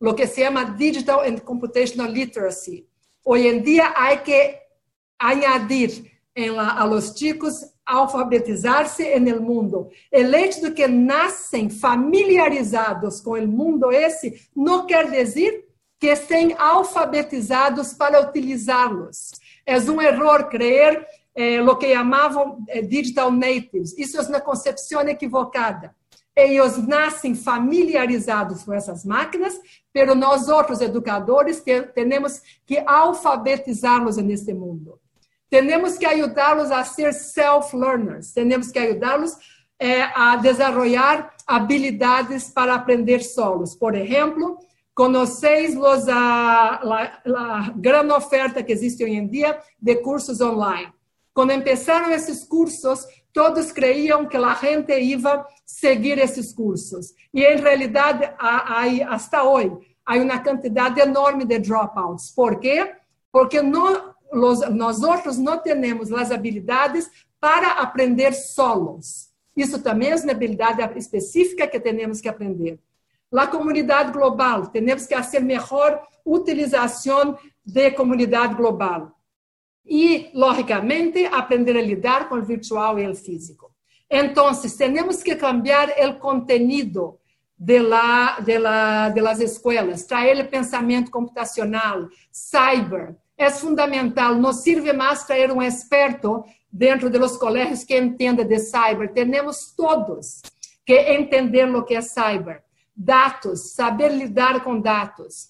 lo 0.00 0.14
que 0.14 0.26
se 0.26 0.42
chama 0.42 0.64
digital 0.64 1.20
and 1.20 1.40
computational 1.40 2.10
literacy. 2.10 2.88
Hoje 3.24 3.48
em 3.48 3.60
dia, 3.60 3.88
há 3.88 4.16
que 4.16 4.58
añadir 5.18 6.10
a 6.58 6.84
los 6.84 7.14
chicos 7.14 7.75
alfabetizar-se 7.86 9.18
no 9.20 9.40
mundo. 9.40 9.88
O 10.12 10.16
hecho 10.16 10.60
de 10.62 10.70
que 10.72 10.88
nascem 10.88 11.70
familiarizados 11.70 13.20
com 13.20 13.32
o 13.32 13.46
mundo 13.46 13.92
esse 13.92 14.48
não 14.54 14.84
quer 14.84 15.10
dizer 15.10 15.64
que 15.98 16.08
estén 16.08 16.54
alfabetizados 16.58 17.94
para 17.94 18.20
utilizá-los. 18.20 19.32
É 19.64 19.78
um 19.78 20.00
erro 20.00 20.48
crer 20.48 21.06
eh, 21.34 21.60
lo 21.60 21.76
que 21.76 21.92
chamavam 21.92 22.64
eh, 22.68 22.82
digital 22.82 23.30
natives. 23.30 23.96
Isso 23.96 24.18
é 24.18 24.22
uma 24.22 24.40
concepção 24.40 25.00
equivocada. 25.08 25.94
Eles 26.34 26.76
nascem 26.86 27.34
familiarizados 27.34 28.62
com 28.62 28.74
essas 28.74 29.06
máquinas, 29.06 29.58
pero 29.90 30.14
nós 30.14 30.48
outros 30.48 30.82
educadores 30.82 31.62
temos 31.94 32.42
que 32.66 32.78
alfabetizá-los 32.78 34.18
neste 34.18 34.52
mundo. 34.52 35.00
Temos 35.48 35.96
que 35.96 36.06
ajudá-los 36.06 36.70
a 36.70 36.84
ser 36.84 37.12
self-learners. 37.12 38.32
Temos 38.32 38.70
que 38.70 38.78
ajudá-los 38.78 39.36
eh, 39.78 40.02
a 40.14 40.36
desenvolver 40.36 41.30
habilidades 41.46 42.50
para 42.50 42.74
aprender 42.74 43.22
solos. 43.22 43.76
Por 43.76 43.94
exemplo, 43.94 44.58
Conheceis 44.96 45.76
a, 46.08 46.80
la, 46.82 47.20
la 47.26 47.72
gran 47.76 48.10
oferta 48.10 48.62
que 48.62 48.72
existe 48.72 49.04
hoje 49.04 49.14
em 49.14 49.28
dia 49.28 49.60
de 49.78 49.96
cursos 49.96 50.40
online. 50.40 50.90
Quando 51.34 51.52
começaram 51.52 52.10
esses 52.10 52.44
cursos, 52.44 53.06
todos 53.30 53.72
creiam 53.72 54.26
que 54.26 54.38
a 54.38 54.54
gente 54.54 54.98
ia 54.98 55.44
seguir 55.66 56.18
esses 56.18 56.50
cursos. 56.50 57.12
E, 57.34 57.44
em 57.44 57.58
realidade, 57.58 58.26
hasta 59.06 59.42
hoje, 59.42 59.76
há 60.06 60.16
uma 60.16 60.38
quantidade 60.38 60.98
enorme 60.98 61.44
de 61.44 61.58
dropouts. 61.58 62.30
Por 62.30 62.58
quê? 62.58 62.94
Porque 63.30 63.60
não, 63.60 64.14
nós 64.36 65.02
outros 65.02 65.38
não 65.38 65.58
temos 65.58 66.12
as 66.12 66.30
habilidades 66.30 67.10
para 67.40 67.72
aprender 67.72 68.32
solos. 68.32 69.30
Isso 69.56 69.80
também 69.82 70.10
é 70.10 70.16
uma 70.16 70.32
habilidade 70.32 70.82
específica 70.98 71.66
que 71.66 71.80
temos 71.80 72.20
que 72.20 72.28
aprender. 72.28 72.78
La 73.30 73.46
comunidade 73.46 74.12
global, 74.12 74.66
temos 74.66 75.06
que 75.06 75.14
fazer 75.14 75.40
melhor 75.40 76.06
utilização 76.24 77.38
de 77.64 77.90
comunidade 77.92 78.54
global. 78.54 79.12
E, 79.84 80.30
logicamente, 80.34 81.24
aprender 81.26 81.76
a 81.76 81.82
lidar 81.82 82.28
com 82.28 82.36
o 82.36 82.42
virtual 82.42 82.98
e 82.98 83.06
o 83.08 83.14
físico. 83.14 83.72
Então, 84.10 84.50
temos 84.76 85.22
que 85.22 85.34
cambiar 85.36 85.88
o 86.08 86.14
contenido 86.18 87.18
de, 87.56 87.78
la, 87.78 88.40
de, 88.40 88.58
la, 88.58 89.10
de 89.10 89.20
las 89.20 89.40
escolas, 89.40 90.04
trazer 90.04 90.48
pensamento 90.50 91.10
computacional, 91.10 92.08
cyber. 92.32 93.16
É 93.38 93.50
fundamental, 93.50 94.34
não 94.34 94.52
serve 94.52 94.92
mais 94.92 95.24
trazer 95.24 95.52
um 95.52 95.62
experto 95.62 96.44
dentro 96.72 97.10
dos 97.10 97.36
colégios 97.36 97.84
que 97.84 97.96
entenda 97.96 98.44
de 98.44 98.58
cyber. 98.58 99.12
Temos 99.12 99.74
todos 99.76 100.42
que 100.84 100.94
entender 100.94 101.68
o 101.74 101.84
que 101.84 101.94
é 101.94 102.00
cyber 102.00 102.66
dados, 102.96 103.74
saber 103.74 104.10
lidar 104.10 104.64
com 104.64 104.80
dados. 104.80 105.46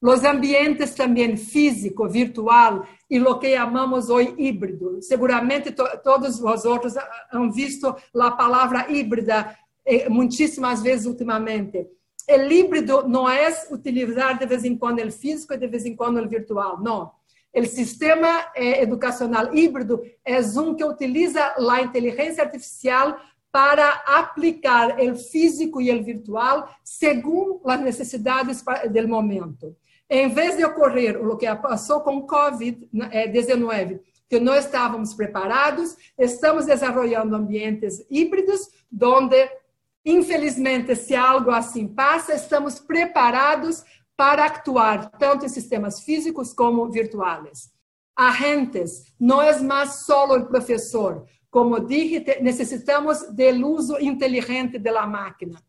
Os 0.00 0.24
ambientes 0.24 0.94
também 0.94 1.36
físico, 1.36 2.08
virtual 2.08 2.86
e 3.10 3.20
o 3.20 3.38
que 3.38 3.54
chamamos 3.54 4.08
hoje 4.08 4.32
híbrido. 4.38 5.02
Seguramente 5.02 5.72
to, 5.72 5.84
todos 6.04 6.38
vosotros 6.38 6.94
han 7.32 7.50
visto 7.50 7.94
a 8.14 8.30
palavra 8.30 8.90
híbrida 8.90 9.58
eh, 9.84 10.08
muitíssimas 10.08 10.80
vezes 10.80 11.04
ultimamente. 11.04 11.88
O 12.28 12.52
híbrido 12.52 13.08
não 13.08 13.28
é 13.28 13.48
utilizar 13.70 14.38
de 14.38 14.46
vez 14.46 14.64
em 14.64 14.76
quando 14.76 15.02
o 15.02 15.10
físico 15.10 15.54
e 15.54 15.58
de 15.58 15.66
vez 15.66 15.86
em 15.86 15.96
quando 15.96 16.20
o 16.20 16.28
virtual, 16.28 16.80
não. 16.80 17.10
O 17.54 17.64
sistema 17.64 18.46
eh, 18.54 18.82
educacional 18.82 19.54
híbrido 19.54 20.02
é 20.24 20.38
um 20.40 20.74
que 20.74 20.84
utiliza 20.84 21.54
a 21.56 21.80
inteligência 21.80 22.44
artificial 22.44 23.18
para 23.50 24.02
aplicar 24.06 25.00
o 25.00 25.16
físico 25.16 25.80
e 25.80 25.90
o 25.90 26.04
virtual 26.04 26.68
segundo 26.84 27.60
as 27.64 27.80
necessidades 27.80 28.62
do 28.62 29.08
momento. 29.08 29.74
Em 30.10 30.28
vez 30.28 30.56
de 30.56 30.64
ocorrer 30.64 31.20
o 31.20 31.36
que 31.36 31.46
passou 31.56 32.00
com 32.00 32.26
COVID-19, 32.26 34.00
que 34.28 34.38
não 34.38 34.54
estávamos 34.54 35.14
preparados, 35.14 35.96
estamos 36.18 36.66
desenvolvendo 36.66 37.34
ambientes 37.34 38.04
híbridos, 38.10 38.68
onde, 39.02 39.50
infelizmente, 40.10 40.96
se 40.96 41.14
algo 41.14 41.50
assim 41.50 41.86
passa, 41.86 42.34
estamos 42.34 42.78
preparados 42.78 43.84
para 44.16 44.44
actuar 44.44 45.10
tanto 45.12 45.44
em 45.44 45.48
sistemas 45.48 46.00
físicos 46.00 46.52
como 46.52 46.90
virtuais. 46.90 47.70
Agentes, 48.16 49.04
não 49.20 49.40
é 49.40 49.60
mais 49.60 50.06
só 50.06 50.26
o 50.26 50.46
professor, 50.46 51.24
como 51.50 51.78
dije, 51.78 52.24
necessitamos 52.40 53.22
do 53.30 53.68
uso 53.68 53.98
inteligente 54.00 54.78
da 54.78 55.06
máquina. 55.06 55.62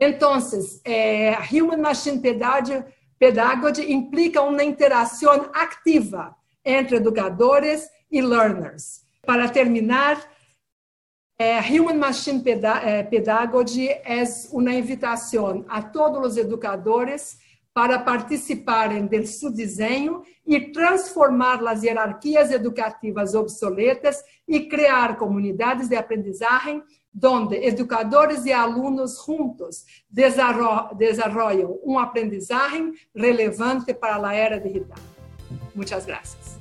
Então, 0.00 0.38
eh, 0.84 1.36
Human 1.52 1.76
Machine 1.76 2.20
Pedagogy, 3.18 3.92
implica 3.92 4.42
uma 4.42 4.64
interação 4.64 5.50
ativa 5.52 6.34
entre 6.64 6.96
educadores 6.96 7.88
e 8.10 8.20
learners. 8.20 9.02
Para 9.24 9.48
terminar, 9.48 10.31
Human 11.60 11.94
Machine 11.94 12.42
eh, 12.46 13.02
Pedagogy 13.04 13.88
é 13.88 14.22
uma 14.50 14.72
invitação 14.74 15.64
a 15.68 15.80
todos 15.80 16.32
os 16.32 16.36
educadores 16.36 17.38
para 17.74 17.98
participarem 17.98 19.06
do 19.06 19.26
seu 19.26 19.50
desenho 19.50 20.22
e 20.46 20.60
transformar 20.72 21.66
as 21.66 21.82
hierarquias 21.82 22.50
educativas 22.50 23.34
obsoletas 23.34 24.22
e 24.46 24.68
criar 24.68 25.16
comunidades 25.16 25.88
de 25.88 25.96
aprendizagem 25.96 26.82
onde 27.24 27.56
educadores 27.56 28.44
e 28.46 28.52
alunos 28.52 29.22
juntos 29.24 29.84
desenvolvam 30.10 31.78
uma 31.82 32.04
aprendizagem 32.04 32.92
relevante 33.14 33.92
para 33.92 34.28
a 34.28 34.34
era 34.34 34.58
digital. 34.58 34.98
Muchas 35.74 36.06
gracias. 36.06 36.58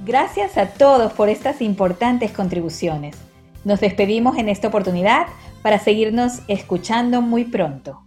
Gracias 0.00 0.56
a 0.56 0.66
todos 0.66 1.12
por 1.12 1.28
estas 1.28 1.60
importantes 1.60 2.30
contribuciones. 2.30 3.27
Nos 3.64 3.80
despedimos 3.80 4.38
en 4.38 4.48
esta 4.48 4.68
oportunidad 4.68 5.26
para 5.62 5.78
seguirnos 5.78 6.40
escuchando 6.48 7.20
muy 7.20 7.44
pronto. 7.44 8.02